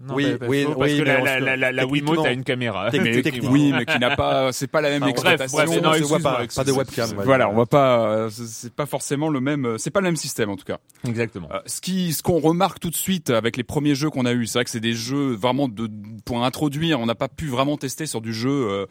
[0.00, 2.90] Non, Oui, oui, parce oui, que la, la, la, la, la Wiimote a une caméra.
[2.92, 5.56] Mais- oui, mais qui n'a pas, c'est pas la même Enfin, exploitation.
[5.56, 7.10] bref, non, on voit pas, pas de webcam.
[7.24, 10.56] Voilà, on va pas, c'est- pas forcément le même, c'est pas le même système en
[10.56, 10.78] tout cas.
[11.06, 11.48] Exactement.
[11.52, 14.32] Euh, ce qui, ce qu'on remarque tout de suite avec les premiers jeux qu'on a
[14.32, 15.88] eu, c'est vrai que c'est des jeux vraiment de
[16.24, 17.00] pour introduire.
[17.00, 18.86] On n'a pas pu vraiment tester sur du jeu euh,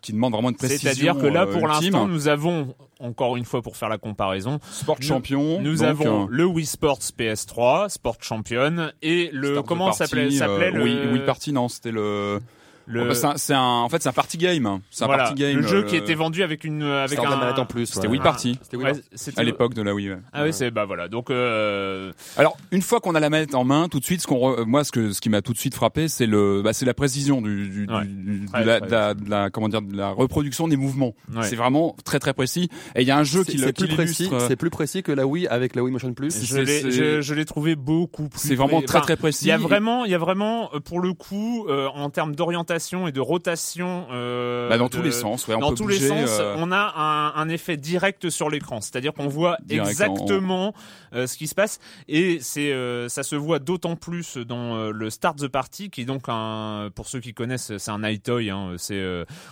[0.00, 0.90] qui demande vraiment une précision.
[0.90, 4.58] C'est-à-dire que là, euh, pour l'instant, nous avons, encore une fois pour faire la comparaison,
[4.70, 5.60] Sport Champion.
[5.60, 10.78] nous avons euh, le Wii Sports PS3, Sport Champion, et le, comment s'appelait, s'appelait euh,
[10.78, 12.40] le, Wii, Wii Party, non, c'était le.
[12.86, 14.80] Le- Oh, bah, c'est un, un- en fait, c'est un party game.
[14.90, 15.56] C'est un voilà, party game.
[15.56, 17.86] le jeu euh, qui était vendu avec une, avec un, the manette en plus.
[17.86, 18.12] C'était ouais.
[18.14, 18.58] Wii Party.
[18.62, 18.92] C'était Wii Ouais,
[19.36, 20.10] à l'époque de la Wii.
[20.10, 20.18] ouais.
[20.32, 21.08] Ah oui, c'est, bah voilà.
[21.08, 24.26] Donc, euh, Alors, une fois qu'on a la manette en main, tout de suite, ce
[24.26, 26.72] qu'on, re- moi, ce que, ce qui m'a tout de suite frappé, c'est le, bah,
[26.72, 28.04] c'est la précision du, du, Ouais.
[28.04, 31.14] du- de, la, très de la- de la- comment dire, de la reproduction des mouvements.
[31.34, 31.42] Ouais.
[31.44, 32.68] C'est vraiment très très précis.
[32.94, 35.12] Et il y a un jeu qui, le- plus précis, euh, c'est plus précis que
[35.12, 36.44] la Wii avec la Wii Motion Plus.
[36.44, 38.38] je l'ai, trouvé beaucoup plus.
[38.40, 39.46] C'est vraiment très très précis.
[39.46, 42.34] Il y a vraiment, il y a vraiment, euh, pour le coup, euh, en termes
[42.34, 42.75] d'orientation
[43.06, 45.82] et de rotation, euh, Bah, dans de- tous les sens, ouais, on dans peut tous
[45.84, 49.56] bouger, les sens, euh, on a un, un effet direct sur l'écran, c'est-à-dire qu'on voit
[49.64, 50.74] Direct, exactement
[51.14, 52.72] euh, ce qui se passe, et c'est,
[53.08, 57.08] ça se voit d'autant plus dans le Start the Party, qui est donc un, pour
[57.08, 59.02] ceux qui connaissent, c'est un iToy, hein, c'est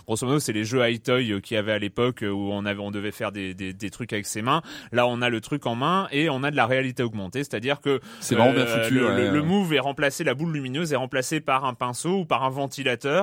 [0.07, 2.81] grosso modo c'est les jeux iToy euh, qu'il y avait à l'époque où on avait,
[2.81, 4.61] on devait faire des, des, des trucs avec ses mains.
[4.91, 7.81] Là, on a le truc en main et on a de la réalité augmentée, c'est-à-dire
[7.81, 8.95] que C'est vraiment bien foutu.
[8.95, 9.21] Le, ouais.
[9.25, 12.43] le- le move est remplacé, la boule lumineuse est remplacée par un pinceau ou par
[12.43, 13.14] un ventilateur.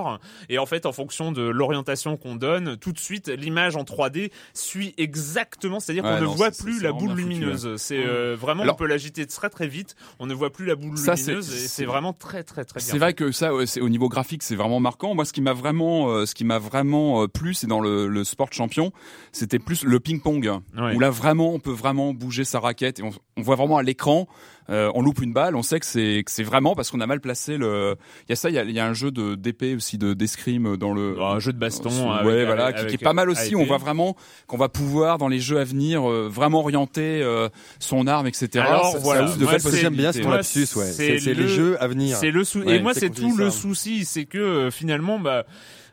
[0.49, 4.30] Et en fait, en fonction de l'orientation qu'on donne, tout de suite, l'image en 3D
[4.55, 7.76] suit exactement, c'est-à-dire Ouais, qu'on ne voit plus la vraiment boule lumineuse.
[7.76, 9.95] C'est euh, vraiment, Alors- on peut l'agiter très très vite.
[10.18, 12.86] On ne voit plus la boule Ça, lumineuse et c'est vraiment très très très bien.
[12.86, 15.14] C'est vrai que ça, ouais, c'est au niveau graphique, c'est vraiment marquant.
[15.14, 18.09] Moi, ce qui m'a vraiment, euh, ce qui m'a vraiment euh, plu, c'est dans le,
[18.09, 18.93] le sport champion,
[19.32, 20.95] c'était plus le ping-pong, Ouais.
[20.95, 23.82] où là vraiment, on peut vraiment bouger sa raquette et on, on voit vraiment à
[23.82, 24.26] l'écran
[24.71, 27.07] euh, on loupe une balle, on sait que c'est que c'est vraiment parce qu'on a
[27.07, 27.97] mal placé le.
[28.29, 29.99] Il y a ça, il y a, il y a un jeu de d'épée aussi
[29.99, 31.21] de d'escrime dans le.
[31.21, 31.91] un jeu de baston.
[31.91, 33.57] ouais, avec- voilà, avec- qui, qui est pas mal aussi.
[33.57, 37.49] On voit vraiment qu'on va pouvoir dans les jeux à venir euh, vraiment orienter euh,
[37.81, 38.65] son arme, etc.
[38.67, 40.85] Alors Ça- voilà, ça ouvre de moi, J'aime bien ce ton lapsus, ouais.
[40.87, 42.17] c'est le- les jeux à venir.
[42.17, 45.45] C'est le sou- Ouais, et moi c'est tout le souci, c'est que euh, finalement bah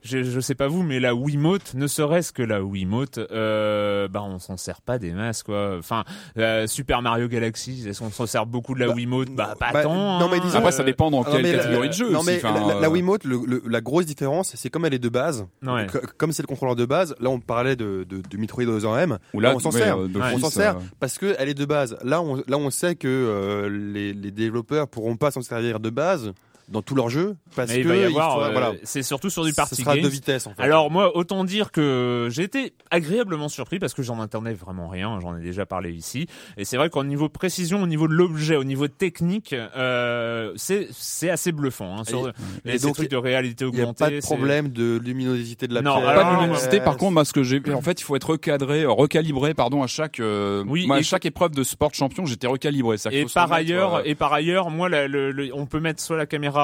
[0.03, 4.21] je, je sais pas vous, mais la Wiimote, ne serait-ce que la Wiimote, euh, bah
[4.23, 5.75] on s'en sert pas des masses quoi.
[5.77, 6.03] Enfin,
[6.37, 9.71] euh, Super Mario Galaxy, est-ce qu'on s'en sert beaucoup de la Bah, Wiimote Bah pas
[9.73, 10.19] bah, tant.
[10.19, 10.41] non, mais hein.
[10.43, 12.09] disons- Après, ça dépend dans Ah, quelle la- catégorie de jeu.
[12.11, 14.85] Non aussi, mais la, la- la euh, Wiimote, le- le- la grosse différence, c'est comme
[14.85, 15.45] elle est de base.
[15.65, 15.87] Ouais.
[16.17, 19.17] Comme c'est le contrôleur de base, là on parlait de, de, de Metroid M.
[19.33, 19.97] Ou là, on s'en sert.
[19.97, 21.97] euh, On s'en sert parce que elle est de base.
[22.03, 25.89] Là, on, là, on sait que euh, les, les développeurs pourront pas s'en servir de
[25.89, 26.31] base
[26.69, 28.71] dans tous leurs jeux parce Mais que il va y il avoir, faudra- euh, voilà.
[28.83, 30.03] c'est surtout sur du Ce party sera games.
[30.03, 30.61] de vitesse en fait.
[30.61, 35.19] Alors moi, autant dire que j'ai été agréablement surpris parce que j'en attendais vraiment rien.
[35.21, 36.27] J'en ai déjà parlé ici.
[36.57, 40.87] Et c'est vrai qu'au niveau précision, au niveau de l'objet, au niveau technique, euh, c'est
[40.91, 41.97] c'est assez bluffant.
[41.99, 42.31] Hein, sur Et-
[42.65, 44.03] les, et donc, trucs de réalité il n'y a augmentée.
[44.05, 46.77] pas de problème de luminosité de la Non, alors, pas de luminosité.
[46.77, 46.83] ouais.
[46.83, 49.81] Par contre, moi, ce que j'ai, en fait, il faut être recadré, euh, recalibré, pardon,
[49.83, 52.97] à chaque, euh, Oui, moi, à et- chaque épreuve de sport champion, j'étais recalibré.
[52.97, 56.01] Ça, Et par ailleurs, euh, et par ailleurs, moi, la- le- le- on peut mettre
[56.01, 56.58] soit la caméra,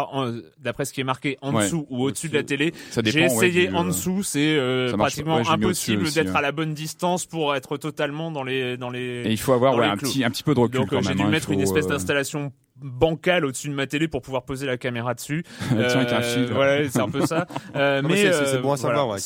[0.59, 1.63] d'après ce qui est marqué, en Ouais.
[1.63, 2.73] dessous ou au-dessus de la télé.
[3.03, 6.51] J'ai ouais, essayé du, en euh, dessous, c'est euh, pratiquement ouais, impossible d'être à la
[6.51, 9.23] bonne distance pour être totalement dans les dans les.
[9.25, 10.09] Et il faut avoir dans un clous.
[10.09, 11.85] petit, un petit peu de recul Donc quand euh, j'ai dû hein, mettre une espèce
[11.85, 15.43] euh, d'installation bancale au-dessus de ma télé pour pouvoir poser la caméra dessus.
[15.71, 16.45] Avec un Euh, fil.
[16.53, 17.45] Voilà, c'est un peu ça.
[17.75, 19.17] Euh, Non, mais c'est- euh, bon à savoir, ouais,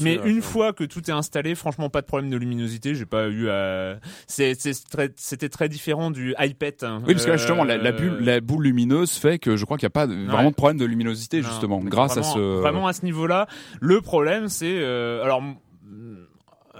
[0.00, 2.94] mais une fois que tout est installé, franchement, pas de problème de luminosité.
[2.94, 3.96] J'ai pas eu à.
[4.26, 6.74] C'était très différent du iPad.
[6.82, 7.02] hein.
[7.06, 9.76] Oui, parce que là, justement, la, la bulle, la boule lumineuse fait que je crois
[9.78, 12.60] qu'il n'y a pas vraiment de problème de luminosité, justement, grâce vraiment- à ce.
[12.60, 13.46] Vraiment à ce niveau-là.
[13.80, 15.42] Le problème, c'est euh, alors.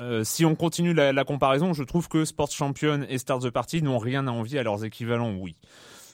[0.01, 3.51] Euh, si on continue la, la comparaison, je trouve que Sports Champion et Start the
[3.51, 5.57] Party n'ont rien à envier à leurs équivalents, oui.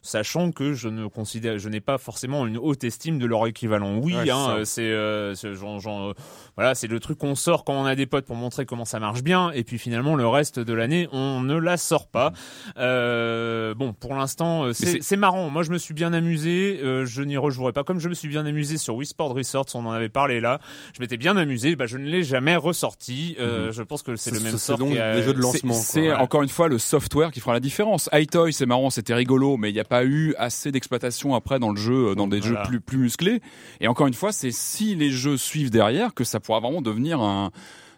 [0.07, 3.97] Sachant que je ne considère, je n'ai pas forcément une haute estime de leur équivalent.
[3.97, 6.13] Oui, Ouais, c'est hein, euh, c'est, euh, euh,
[6.57, 9.01] voilà, c'est le truc qu'on sort quand on a des potes pour montrer comment ça
[9.01, 12.33] marche bien, et puis finalement le reste de l'année on ne la sort pas.
[12.77, 15.49] Euh, bon, pour l'instant, c'est, marrant.
[15.49, 16.79] Moi, je me suis bien amusé.
[16.83, 19.67] je n'y rejouerai pas comme je me suis bien amusé sur Wii Sport Resorts.
[19.75, 20.61] On en avait parlé là.
[20.95, 21.77] Je m'étais bien amusé.
[21.77, 23.37] Bah, je ne l'ai jamais ressorti.
[23.41, 24.77] Euh, Je pense que c'est Ce- le même sort.
[24.79, 25.73] c'est donc a- des jeux de lancement.
[25.75, 28.09] C'est encore une fois le software qui fera la différence.
[28.13, 31.71] iToy, c'est marrant, c'était rigolo, mais il n'y a pas eu assez d'exploitation après dans
[31.71, 32.63] le jeu, euh, dans des Voilà.
[32.65, 33.41] jeux plus plus musclés.
[33.81, 37.21] Et encore une fois, c'est si les jeux suivent derrière que ça pourra vraiment devenir
[37.21, 37.53] un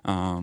[0.07, 0.43] un,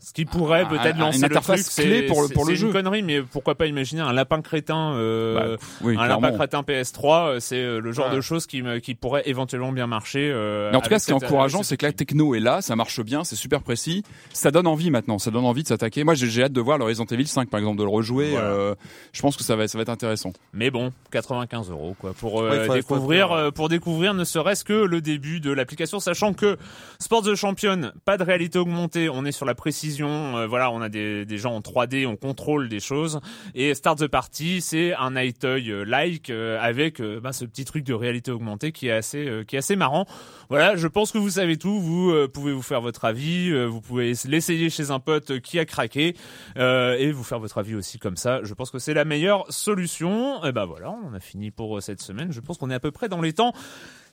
[0.00, 2.44] Ce qui pourrait peut-être lancer une le interface truc, c'est- clé pour le- c'est- pour
[2.44, 2.66] le c'est jeu.
[2.68, 6.26] une connerie, mais pourquoi pas imaginer un lapin crétin, euh, bah, oui, un clairement.
[6.28, 8.16] lapin crétin PS3, euh, c'est euh, le genre Ouais.
[8.16, 10.30] de choses qui, qui pourrait éventuellement bien marcher.
[10.32, 12.62] euh, Mais en tout cas, ce qui est encourageant, c'est que la techno est là,
[12.62, 14.04] ça marche bien, c'est super précis.
[14.32, 16.04] Ça donne envie maintenant, ça donne envie de s'attaquer.
[16.04, 18.30] Moi, j'ai hâte de voir le Resident Evil 5, par exemple, de le rejouer.
[18.30, 18.46] Voilà.
[18.46, 18.74] euh,
[19.12, 20.32] je pense que ça va, ça va être intéressant.
[20.52, 24.62] Mais bon, 95 euros quoi pour euh, Ouais, découvrir, faire, euh, pour découvrir ne serait-ce
[24.64, 26.56] que le début de l'application, sachant que
[27.00, 30.88] Sports the Champion, pas de réalité on est sur la précision, euh, voilà, on a
[30.88, 33.20] des, des gens en 3D, on contrôle des choses,
[33.54, 37.64] et Start the Party, c'est un iToy euh, like euh, avec euh, bah, ce petit
[37.64, 40.06] truc de réalité augmentée qui est assez, euh, qui est assez marrant.
[40.48, 44.14] Voilà, je pense que vous savez tout, vous pouvez vous faire votre avis, vous pouvez
[44.26, 46.16] l'essayer chez un pote qui a craqué
[46.56, 48.40] et vous faire votre avis aussi comme ça.
[48.42, 50.42] Je pense que c'est la meilleure solution.
[50.44, 52.32] Et ben voilà, on a fini pour cette semaine.
[52.32, 53.52] Je pense qu'on est à peu près dans les temps.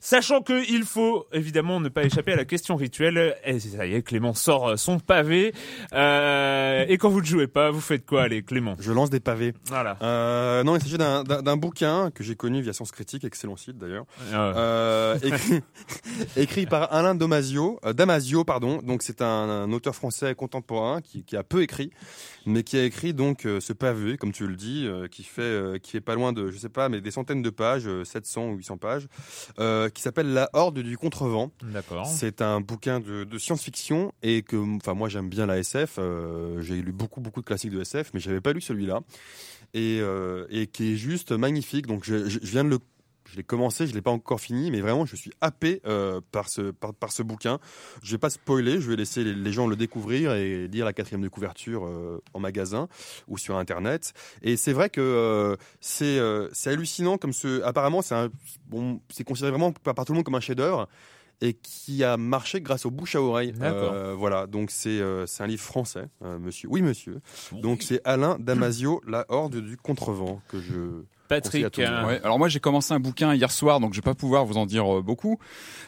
[0.07, 3.35] Sachant que il faut évidemment ne pas échapper à la question rituelle.
[3.43, 5.51] Et ça y est, Clément sort euh, son pavé.
[5.93, 8.75] Euh, et quand vous ne jouez pas, vous faites quoi, allez, Clément?
[8.79, 9.53] Je lance des pavés.
[9.65, 9.97] Voilà.
[10.03, 14.05] Euh, non, il s'agit d'un- bouquin que j'ai connu via Science Critique, excellent site d'ailleurs.
[14.31, 15.61] Euh, Euh, écrit,
[16.37, 18.81] écrit par Alain Damasio, euh, Damasio pardon.
[18.83, 21.89] Donc c'est un, un auteur français contemporain qui, qui a peu écrit,
[22.45, 25.41] mais qui a écrit donc euh, ce pavé, comme tu le dis, euh, qui fait
[25.41, 28.03] euh, qui est pas loin de, je sais pas, mais des centaines de pages, euh,
[28.03, 29.07] 700 ou 800 pages,
[29.93, 31.51] qui s'appelle La Horde du contrevent.
[31.63, 32.05] D'accord.
[32.05, 35.99] C'est un bouquin de, de science-fiction et que, enfin, moi j'aime bien la SF.
[36.59, 39.01] j'ai lu beaucoup beaucoup de classiques de SF, mais j'avais pas lu celui-là
[39.73, 40.01] et,
[40.49, 41.87] et qui est juste magnifique.
[41.87, 42.79] Donc je- je viens de le
[43.29, 46.49] je l'ai commencé, je l'ai pas encore fini, mais vraiment, je suis happé euh, par
[46.49, 47.59] ce par, par ce bouquin.
[48.03, 50.93] Je vais pas spoiler, je vais laisser les, les gens le découvrir et lire la
[50.93, 52.87] quatrième de couverture euh, en magasin
[53.27, 54.13] ou sur internet.
[54.41, 56.19] Et c'est vrai que euh, c'est
[56.53, 57.61] c'est hallucinant comme ce.
[57.63, 58.15] Apparemment, c'est
[58.67, 60.87] bon, c'est considéré vraiment par, par tout le monde comme un chef-d'œuvre
[61.41, 63.51] et qui a marché grâce au bouche à oreille.
[63.51, 63.91] D'accord.
[63.93, 66.69] Euh, voilà, donc c'est euh, un livre français, euh, monsieur.
[66.71, 67.21] Oui, monsieur.
[67.51, 71.79] Donc c'est Alain Damasio, La Horde du contrevent que je Patrick.
[71.79, 74.45] Euh, ouais, alors moi j'ai commencé un bouquin hier soir, donc je vais pas pouvoir
[74.45, 75.39] vous en dire euh, beaucoup,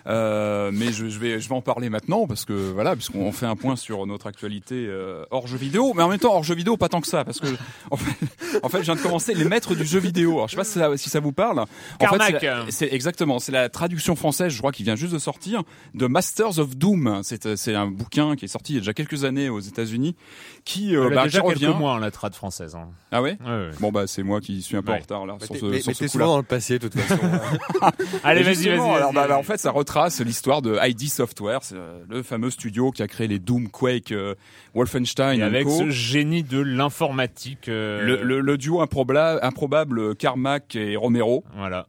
[0.07, 3.45] euh, mais je, je, vais je vais en parler maintenant parce que voilà, puisqu'on fait
[3.45, 6.55] un point sur notre actualité euh, hors jeu vidéo, mais en même temps hors jeu
[6.55, 7.47] vidéo pas tant que ça, parce que
[7.91, 8.25] en fait,
[8.63, 10.33] en fait je viens de commencer les maîtres du jeu vidéo.
[10.35, 11.59] Alors je sais pas si ça, si ça vous parle.
[11.59, 11.65] En
[11.99, 12.39] Carmack.
[12.39, 15.63] fait, c'est exactement, c'est la traduction française, je crois, qui vient juste de sortir,
[15.93, 17.21] de Masters of Doom.
[17.23, 20.15] C'est c'est un bouquin qui est sorti il y a déjà quelques années aux États-Unis,
[20.65, 21.59] qui euh, bah, déjà qui revient.
[21.67, 22.75] quelques mois en la trad française.
[22.75, 22.89] Hein.
[23.11, 23.69] Ah ouais, ouais, ouais.
[23.79, 24.97] Bon bah c'est moi qui suis un peu Ouais.
[24.97, 27.21] en retard là Mais t'es- ce, souvent dans le passé, de toute façon.
[28.23, 28.95] Allez, Et vas-y, justement, vas-y.
[28.97, 29.23] alors, vas-y.
[29.23, 32.91] bah, bah, en fait, ça retrace l'histoire de ID Software, c'est, euh, le fameux studio
[32.91, 34.33] qui a créé les Doom, Quake, euh,
[34.73, 35.77] Wolfenstein Et avec Co.
[35.77, 37.67] ce génie de l'informatique.
[37.69, 41.43] euh, le, le, le duo improbable, improbable Carmack et Romero.
[41.55, 41.87] Voilà.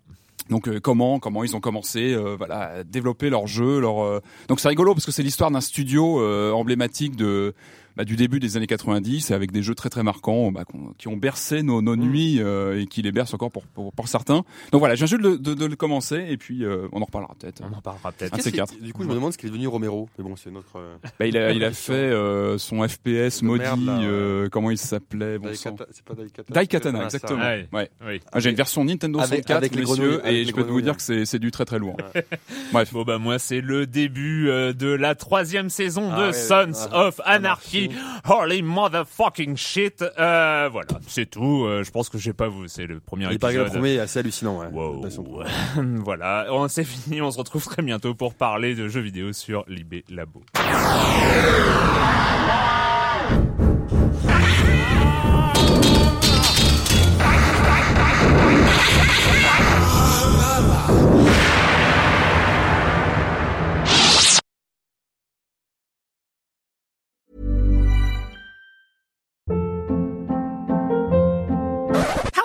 [0.50, 4.20] Donc euh, comment comment ils ont commencé euh, voilà à développer leur jeu leur euh,
[4.48, 7.52] donc c'est rigolo parce que c'est l'histoire d'un studio euh, emblématique de
[7.98, 10.62] bah, du début des années 90 avec des jeux très très marquants bah,
[10.98, 14.06] qui ont bercé nos, nos nuits euh, et qui les bercent encore pour, pour, pour
[14.06, 14.44] certains.
[14.70, 17.34] Donc voilà, viens juste de, de, de le commencer et puis euh, on en reparlera
[17.38, 17.60] peut-être.
[17.68, 18.32] On en parlera peut-être.
[18.34, 18.80] Un de ces quatre.
[18.80, 20.08] Du coup, je me demande ce qu'il est devenu Romero.
[20.16, 20.76] Mais bon, c'est notre.
[20.78, 24.04] euh, Bah, il a, il a fait euh, son FPS maudit, merde, là, ouais.
[24.06, 25.74] euh, comment il s'appelait bon C'est
[26.04, 26.54] pas Daikatana.
[26.54, 27.40] Daikatana, exactement.
[27.40, 27.68] ouais.
[27.72, 27.78] Ouais.
[27.80, 27.90] Ouais.
[28.06, 28.20] Oui.
[28.30, 30.80] Ah, J'ai une version Nintendo Avec- 64, avec les messieurs, avec et je peux vous
[30.82, 31.96] dire que c'est c'est du très très lourd.
[32.72, 32.92] Bref.
[32.92, 37.20] Bon bah moi c'est le début de la troisième saison Ah de Sons ah, of
[37.24, 37.87] Anarchy.
[38.28, 40.02] Holy motherfucking shit.
[40.18, 41.64] Euh, voilà, c'est tout.
[41.64, 42.68] Euh, je pense que j'ai pas vous.
[42.68, 43.80] C'est le premier Il paraît que le épisode.
[43.80, 44.58] premier est assez hallucinant.
[44.60, 44.66] Ouais.
[44.72, 45.04] Wow.
[46.04, 47.20] Voilà, on c'est fini.
[47.22, 50.42] On se retrouve très bientôt pour parler de jeux vidéo sur Libé Labo.